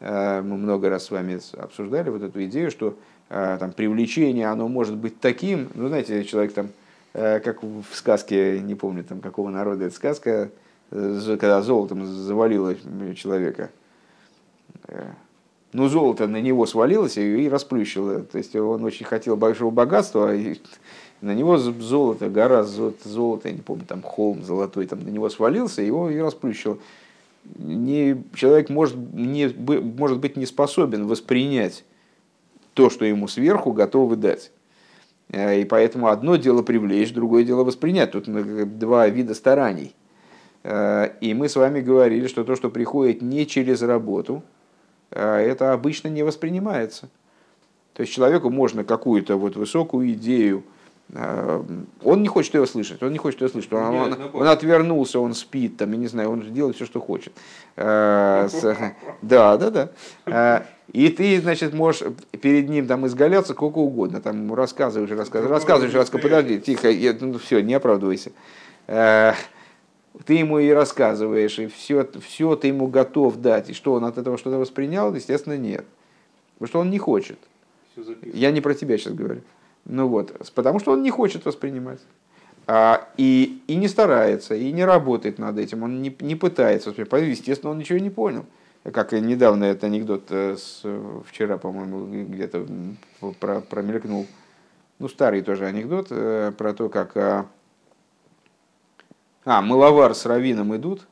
Э, 0.00 0.42
мы 0.42 0.56
много 0.56 0.90
раз 0.90 1.04
с 1.04 1.10
вами 1.10 1.38
обсуждали 1.56 2.10
вот 2.10 2.22
эту 2.22 2.44
идею, 2.44 2.70
что 2.70 2.96
э, 3.28 3.56
там, 3.60 3.72
привлечение, 3.72 4.48
оно 4.48 4.68
может 4.68 4.96
быть 4.96 5.20
таким, 5.20 5.68
ну, 5.74 5.88
знаете, 5.88 6.24
человек 6.24 6.52
там 6.52 6.70
Э, 7.12 7.40
как 7.40 7.62
в 7.62 7.84
сказке, 7.92 8.60
не 8.60 8.74
помню 8.74 9.02
там 9.02 9.20
какого 9.20 9.50
народа 9.50 9.86
эта 9.86 9.94
сказка, 9.94 10.50
когда 10.90 11.62
золотом 11.62 12.06
завалило 12.06 12.74
человека. 13.14 13.70
Ну, 15.72 15.88
золото 15.88 16.26
на 16.26 16.40
него 16.40 16.66
свалилось 16.66 17.16
и 17.16 17.48
расплющило. 17.48 18.22
То 18.22 18.38
есть 18.38 18.54
он 18.56 18.82
очень 18.84 19.06
хотел 19.06 19.36
большого 19.36 19.70
богатства, 19.70 20.34
и 20.34 20.60
на 21.20 21.34
него 21.34 21.58
золото, 21.58 22.28
гора 22.28 22.64
золота, 22.64 23.48
я 23.48 23.54
не 23.54 23.60
помню, 23.60 23.84
там 23.86 24.02
холм 24.02 24.42
золотой, 24.44 24.86
там 24.86 25.00
на 25.00 25.08
него 25.08 25.28
свалился, 25.30 25.82
его 25.82 26.10
и 26.10 26.18
расплющило. 26.18 26.78
Не, 27.56 28.22
человек 28.34 28.68
может, 28.70 28.96
не, 28.96 29.48
может 29.48 30.18
быть 30.18 30.36
не 30.36 30.46
способен 30.46 31.06
воспринять 31.06 31.84
то, 32.74 32.90
что 32.90 33.04
ему 33.04 33.28
сверху 33.28 33.72
готовы 33.72 34.16
дать. 34.16 34.52
Э, 35.30 35.60
и 35.60 35.64
поэтому 35.64 36.08
одно 36.08 36.36
дело 36.36 36.62
привлечь, 36.62 37.12
другое 37.12 37.44
дело 37.44 37.64
воспринять. 37.64 38.12
Тут 38.12 38.26
два 38.78 39.08
вида 39.08 39.34
стараний. 39.34 39.94
Э, 40.62 41.10
и 41.20 41.34
мы 41.34 41.48
с 41.48 41.56
вами 41.56 41.80
говорили, 41.80 42.26
что 42.26 42.44
то, 42.44 42.56
что 42.56 42.70
приходит 42.70 43.22
не 43.22 43.46
через 43.46 43.82
работу, 43.82 44.42
э, 45.10 45.22
это 45.22 45.72
обычно 45.72 46.08
не 46.08 46.22
воспринимается. 46.22 47.08
То 47.94 48.02
есть 48.02 48.12
человеку 48.12 48.50
можно 48.50 48.84
какую-то 48.84 49.36
вот 49.36 49.56
высокую 49.56 50.12
идею, 50.12 50.64
он 51.14 52.22
не 52.22 52.28
хочет 52.28 52.54
ее 52.54 52.66
слышать, 52.66 53.02
он 53.02 53.12
не 53.12 53.18
хочет 53.18 53.40
ее 53.40 53.48
слышать, 53.48 53.72
он, 53.72 53.94
он, 53.94 54.16
он 54.32 54.46
отвернулся, 54.46 55.18
он 55.18 55.34
спит, 55.34 55.76
там, 55.76 55.90
я 55.92 55.98
не 55.98 56.06
знаю, 56.06 56.30
он 56.30 56.52
делает 56.52 56.76
все, 56.76 56.86
что 56.86 57.00
хочет. 57.00 57.32
Да, 59.22 59.56
да, 59.56 59.90
да. 60.26 60.66
И 60.92 61.08
ты, 61.08 61.40
значит, 61.40 61.72
можешь 61.72 62.02
перед 62.40 62.68
ним 62.68 62.86
там 62.86 63.06
изгаляться 63.06 63.52
сколько 63.52 63.78
угодно, 63.78 64.20
там 64.20 64.52
рассказываешь, 64.52 65.10
рассказываешь, 65.10 65.50
рассказываешь, 65.50 65.94
рассказываешь, 65.94 66.22
подожди, 66.24 66.60
тихо, 66.60 66.90
я, 66.90 67.16
ну, 67.20 67.38
все, 67.38 67.60
не 67.60 67.74
оправдывайся. 67.74 68.32
Э, 68.88 69.34
ты 70.24 70.34
ему 70.34 70.58
и 70.58 70.68
рассказываешь, 70.70 71.58
и 71.60 71.68
все, 71.68 72.08
все 72.26 72.56
ты 72.56 72.68
ему 72.68 72.88
готов 72.88 73.36
дать, 73.36 73.70
и 73.70 73.72
что 73.72 73.92
он 73.92 74.04
от 74.04 74.18
этого 74.18 74.36
что-то 74.36 74.58
воспринял, 74.58 75.14
естественно, 75.14 75.56
нет. 75.56 75.84
Потому 76.54 76.68
что 76.68 76.80
он 76.80 76.90
не 76.90 76.98
хочет. 76.98 77.38
Я 78.32 78.50
не 78.50 78.60
про 78.60 78.74
тебя 78.74 78.98
сейчас 78.98 79.14
говорю. 79.14 79.42
Ну 79.84 80.08
вот, 80.08 80.36
потому 80.54 80.78
что 80.78 80.92
он 80.92 81.02
не 81.02 81.10
хочет 81.10 81.44
воспринимать. 81.44 82.00
А, 82.66 83.08
и, 83.16 83.62
и 83.66 83.74
не 83.74 83.88
старается, 83.88 84.54
и 84.54 84.70
не 84.72 84.84
работает 84.84 85.38
над 85.38 85.58
этим, 85.58 85.82
он 85.82 86.02
не, 86.02 86.16
не 86.20 86.36
пытается. 86.36 86.90
Естественно, 86.90 87.72
он 87.72 87.78
ничего 87.78 87.98
не 87.98 88.10
понял 88.10 88.44
как 88.92 89.12
и 89.12 89.20
недавно 89.20 89.64
этот 89.64 89.84
анекдот 89.84 90.24
э, 90.30 90.56
с, 90.56 90.82
вчера, 91.26 91.58
по-моему, 91.58 92.06
где-то 92.06 92.66
про, 93.38 93.60
промелькнул, 93.60 94.26
ну, 94.98 95.08
старый 95.08 95.42
тоже 95.42 95.66
анекдот 95.66 96.08
э, 96.10 96.52
про 96.56 96.72
то, 96.72 96.88
как 96.88 97.16
а, 97.16 97.46
а 99.44 99.60
мыловар 99.60 100.14
с 100.14 100.24
раввином 100.24 100.74
идут, 100.76 101.06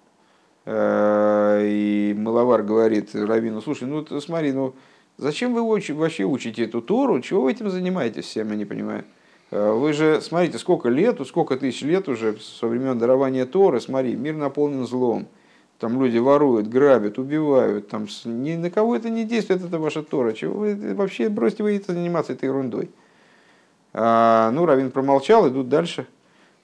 э, 0.64 1.60
и 1.62 2.14
мыловар 2.16 2.62
говорит 2.62 3.14
раввину, 3.14 3.60
слушай, 3.60 3.84
ну, 3.84 4.04
смотри, 4.20 4.52
ну, 4.52 4.74
зачем 5.18 5.52
вы 5.52 5.62
вообще 5.62 6.24
учите 6.24 6.64
эту 6.64 6.80
Тору, 6.80 7.20
чего 7.20 7.42
вы 7.42 7.52
этим 7.52 7.68
занимаетесь 7.68 8.24
всем, 8.24 8.50
я 8.50 8.56
не 8.56 8.64
понимаю. 8.64 9.04
Вы 9.50 9.92
же, 9.92 10.20
смотрите, 10.20 10.58
сколько 10.58 10.88
лет, 10.88 11.20
сколько 11.26 11.56
тысяч 11.56 11.82
лет 11.82 12.08
уже 12.08 12.38
со 12.40 12.66
времен 12.66 12.98
дарования 12.98 13.46
Торы, 13.46 13.80
смотри, 13.80 14.14
мир 14.14 14.34
наполнен 14.34 14.86
злом 14.86 15.28
там 15.78 16.02
люди 16.02 16.18
воруют, 16.18 16.68
грабят, 16.68 17.18
убивают, 17.18 17.88
там 17.88 18.06
ни 18.24 18.56
на 18.56 18.70
кого 18.70 18.96
это 18.96 19.10
не 19.10 19.24
действует, 19.24 19.64
это 19.64 19.78
ваша 19.78 20.02
Тора. 20.02 20.32
Чего 20.32 20.58
вы 20.58 20.94
вообще 20.94 21.28
бросьте 21.28 21.62
вы 21.62 21.76
это 21.76 21.92
заниматься 21.92 22.32
этой 22.32 22.46
ерундой? 22.46 22.90
А, 23.92 24.50
ну, 24.50 24.66
Равин 24.66 24.90
промолчал, 24.90 25.48
идут 25.48 25.68
дальше. 25.68 26.06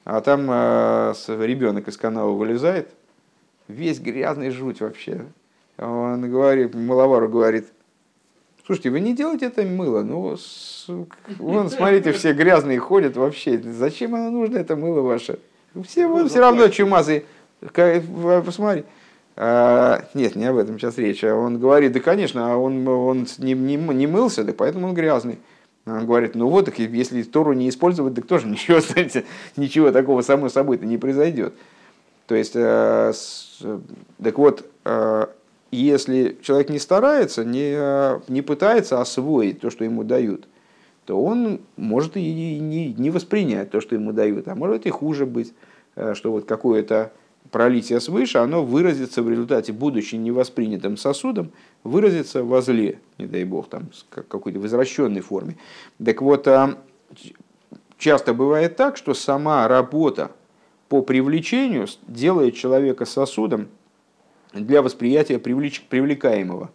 А 0.05 0.21
там 0.21 0.47
а, 0.51 1.15
ребенок 1.29 1.89
из 1.89 1.97
канала 1.97 2.31
вылезает, 2.31 2.91
весь 3.69 4.01
грязный 4.01 4.51
жуть 4.51 4.81
вообще. 4.81 5.25
Он 5.79 6.29
говорит, 6.29 6.75
маловару 6.75 7.29
говорит, 7.29 7.69
слушайте, 8.67 8.91
вы 8.91 9.01
не 9.01 9.15
делаете 9.15 9.47
это 9.47 9.63
мыло, 9.63 10.03
ну, 10.03 10.37
с... 10.37 10.87
вон, 11.39 11.71
смотрите, 11.71 12.13
все 12.13 12.33
грязные 12.33 12.79
ходят 12.79 13.17
вообще, 13.17 13.59
зачем 13.59 14.15
оно 14.15 14.31
нужно, 14.31 14.59
это 14.59 14.77
мыло 14.77 15.01
ваше? 15.01 15.39
Все, 15.87 16.07
вон, 16.07 16.29
все 16.29 16.41
равно 16.41 16.69
чумазые, 16.69 17.25
посмотри. 17.73 18.85
А, 19.37 20.05
нет, 20.15 20.37
не 20.37 20.45
об 20.45 20.57
этом 20.57 20.79
сейчас 20.79 20.97
речь. 20.97 21.25
А 21.25 21.35
он 21.35 21.59
говорит, 21.59 21.93
да, 21.93 22.01
конечно, 22.01 22.53
а 22.53 22.57
он, 22.57 22.87
он 22.87 23.27
не, 23.39 23.55
не, 23.55 23.77
не 23.77 24.07
мылся, 24.07 24.45
да 24.45 24.53
поэтому 24.57 24.89
он 24.89 24.95
грязный. 24.95 25.39
Он 25.87 26.07
говорит, 26.07 26.35
ну 26.35 26.49
вот, 26.49 26.77
если 26.79 27.23
Тору 27.25 27.53
не 27.53 27.69
использовать, 27.69 28.15
так 28.15 28.27
тоже 28.27 28.47
ничего, 28.49 28.81
знаете, 28.81 29.25
ничего 29.57 29.91
такого 29.91 30.23
само 30.23 30.49
собой-то 30.49 30.87
не 30.87 30.99
произойдет. 30.99 31.55
То 32.27 32.35
есть, 32.35 32.53
э, 32.55 33.13
с, 33.13 33.61
так 34.23 34.39
вот, 34.39 34.65
э, 34.85 35.27
если 35.75 36.37
человек 36.43 36.71
не 36.71 36.79
старается, 36.79 37.45
не, 37.45 37.77
не 38.31 38.43
пытается 38.43 39.01
освоить 39.01 39.61
то, 39.61 39.71
что 39.71 39.85
ему 39.85 40.05
дают, 40.05 40.47
то 41.07 41.23
он 41.23 41.61
может 41.77 42.17
и 42.17 42.61
не, 42.61 42.93
не 42.93 43.11
воспринять 43.11 43.71
то, 43.71 43.81
что 43.81 43.95
ему 43.95 44.13
дают, 44.13 44.49
а 44.49 44.55
может 44.55 44.87
и 44.87 44.91
хуже 44.91 45.27
быть, 45.27 45.53
э, 45.97 46.15
что 46.15 46.33
вот 46.33 46.47
какое-то 46.47 47.13
пролитие 47.51 48.01
свыше, 48.01 48.39
оно 48.39 48.65
выразится 48.65 49.23
в 49.23 49.31
результате, 49.31 49.73
будучи 49.73 50.15
невоспринятым 50.17 50.97
сосудом, 50.97 51.53
выразится 51.83 52.43
во 52.43 52.63
зле, 52.63 53.01
не 53.19 53.27
дай 53.27 53.45
бог, 53.45 53.69
там, 53.69 53.91
какой-то 54.09 54.59
возвращенной 54.61 55.21
форме. 55.21 55.57
Так 56.03 56.23
вот, 56.23 56.49
а, 56.49 56.79
часто 57.99 58.33
бывает 58.33 58.77
так, 58.77 58.97
что 58.97 59.15
сама 59.15 59.69
работа 59.69 60.31
по 60.89 61.03
привлечению 61.03 61.87
делает 62.09 62.55
человека 62.55 63.05
сосудом 63.05 63.69
для 64.55 64.83
восприятия 64.83 65.39
привлеч... 65.39 65.83
привлекаемого. 65.83 66.71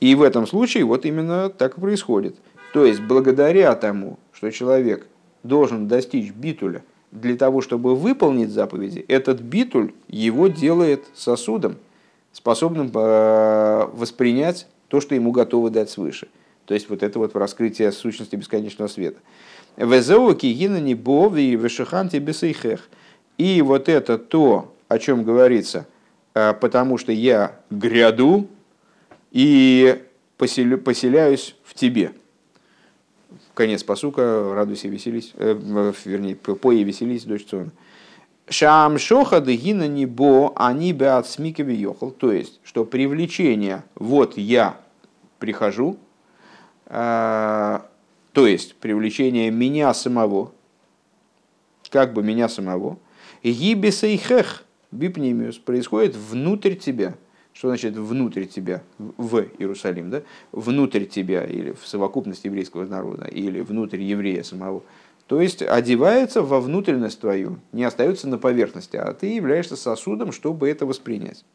И 0.00 0.14
в 0.14 0.22
этом 0.22 0.46
случае 0.46 0.84
вот 0.84 1.04
именно 1.04 1.48
так 1.48 1.78
и 1.78 1.80
происходит. 1.80 2.36
То 2.72 2.84
есть, 2.84 3.00
благодаря 3.00 3.74
тому, 3.74 4.18
что 4.32 4.50
человек 4.50 5.06
должен 5.42 5.88
достичь 5.88 6.30
битуля– 6.32 6.82
для 7.20 7.36
того, 7.36 7.60
чтобы 7.60 7.96
выполнить 7.96 8.50
заповеди, 8.50 9.04
этот 9.08 9.40
битуль 9.40 9.92
его 10.08 10.48
делает 10.48 11.04
сосудом, 11.14 11.76
способным 12.32 12.90
э, 12.94 13.88
воспринять 13.92 14.66
то, 14.88 15.00
что 15.00 15.14
ему 15.14 15.32
готовы 15.32 15.70
дать 15.70 15.90
свыше. 15.90 16.28
То 16.66 16.74
есть 16.74 16.90
вот 16.90 17.02
это 17.02 17.18
вот 17.18 17.34
раскрытие 17.36 17.92
сущности 17.92 18.36
бесконечного 18.36 18.88
света. 18.88 19.18
И 23.38 23.62
вот 23.62 23.88
это 23.88 24.18
то, 24.18 24.74
о 24.88 24.98
чем 24.98 25.24
говорится, 25.24 25.86
потому 26.60 26.98
что 26.98 27.12
я 27.12 27.60
гряду 27.70 28.48
и 29.30 30.02
поселяюсь 30.36 31.56
в 31.64 31.72
тебе 31.74 32.12
конец 33.56 33.82
посука, 33.82 34.54
радуйся, 34.54 34.86
веселись, 34.86 35.32
э, 35.34 35.58
вернее, 36.04 36.36
пой 36.36 36.80
и 36.80 36.84
веселись, 36.84 37.24
дочь 37.24 37.46
Циона. 37.46 37.70
Шам 38.48 38.98
шоха 38.98 39.40
дегина 39.40 39.88
небо, 39.88 40.52
они 40.54 40.92
бы 40.92 41.06
от 41.06 41.26
смиками 41.26 41.72
ехал. 41.72 42.12
То 42.12 42.30
есть, 42.30 42.60
что 42.62 42.84
привлечение, 42.84 43.82
вот 43.96 44.36
я 44.36 44.76
прихожу, 45.40 45.96
э, 46.86 47.80
то 48.32 48.46
есть 48.46 48.76
привлечение 48.76 49.50
меня 49.50 49.92
самого, 49.94 50.52
как 51.90 52.12
бы 52.12 52.22
меня 52.22 52.48
самого, 52.48 52.98
гибисейхех 53.42 54.64
бипнимиус 54.96 55.58
происходит 55.58 56.16
внутрь 56.16 56.74
тебя– 56.74 57.14
что 57.56 57.68
значит 57.68 57.96
внутрь 57.96 58.44
тебя, 58.44 58.82
в 58.98 59.38
Иерусалим, 59.58 60.10
да? 60.10 60.22
внутрь 60.52 61.06
тебя 61.06 61.42
или 61.44 61.72
в 61.72 61.86
совокупность 61.86 62.44
еврейского 62.44 62.84
народа, 62.84 63.24
или 63.28 63.62
внутрь 63.62 64.02
еврея 64.02 64.42
самого. 64.42 64.82
То 65.26 65.40
есть 65.40 65.62
одевается 65.62 66.42
во 66.42 66.60
внутренность 66.60 67.18
твою, 67.18 67.58
не 67.72 67.84
остается 67.84 68.28
на 68.28 68.36
поверхности, 68.36 68.96
а 68.96 69.12
ты 69.14 69.34
являешься 69.34 69.74
сосудом, 69.74 70.32
чтобы 70.32 70.68
это 70.68 70.84
воспринять. 70.84 71.46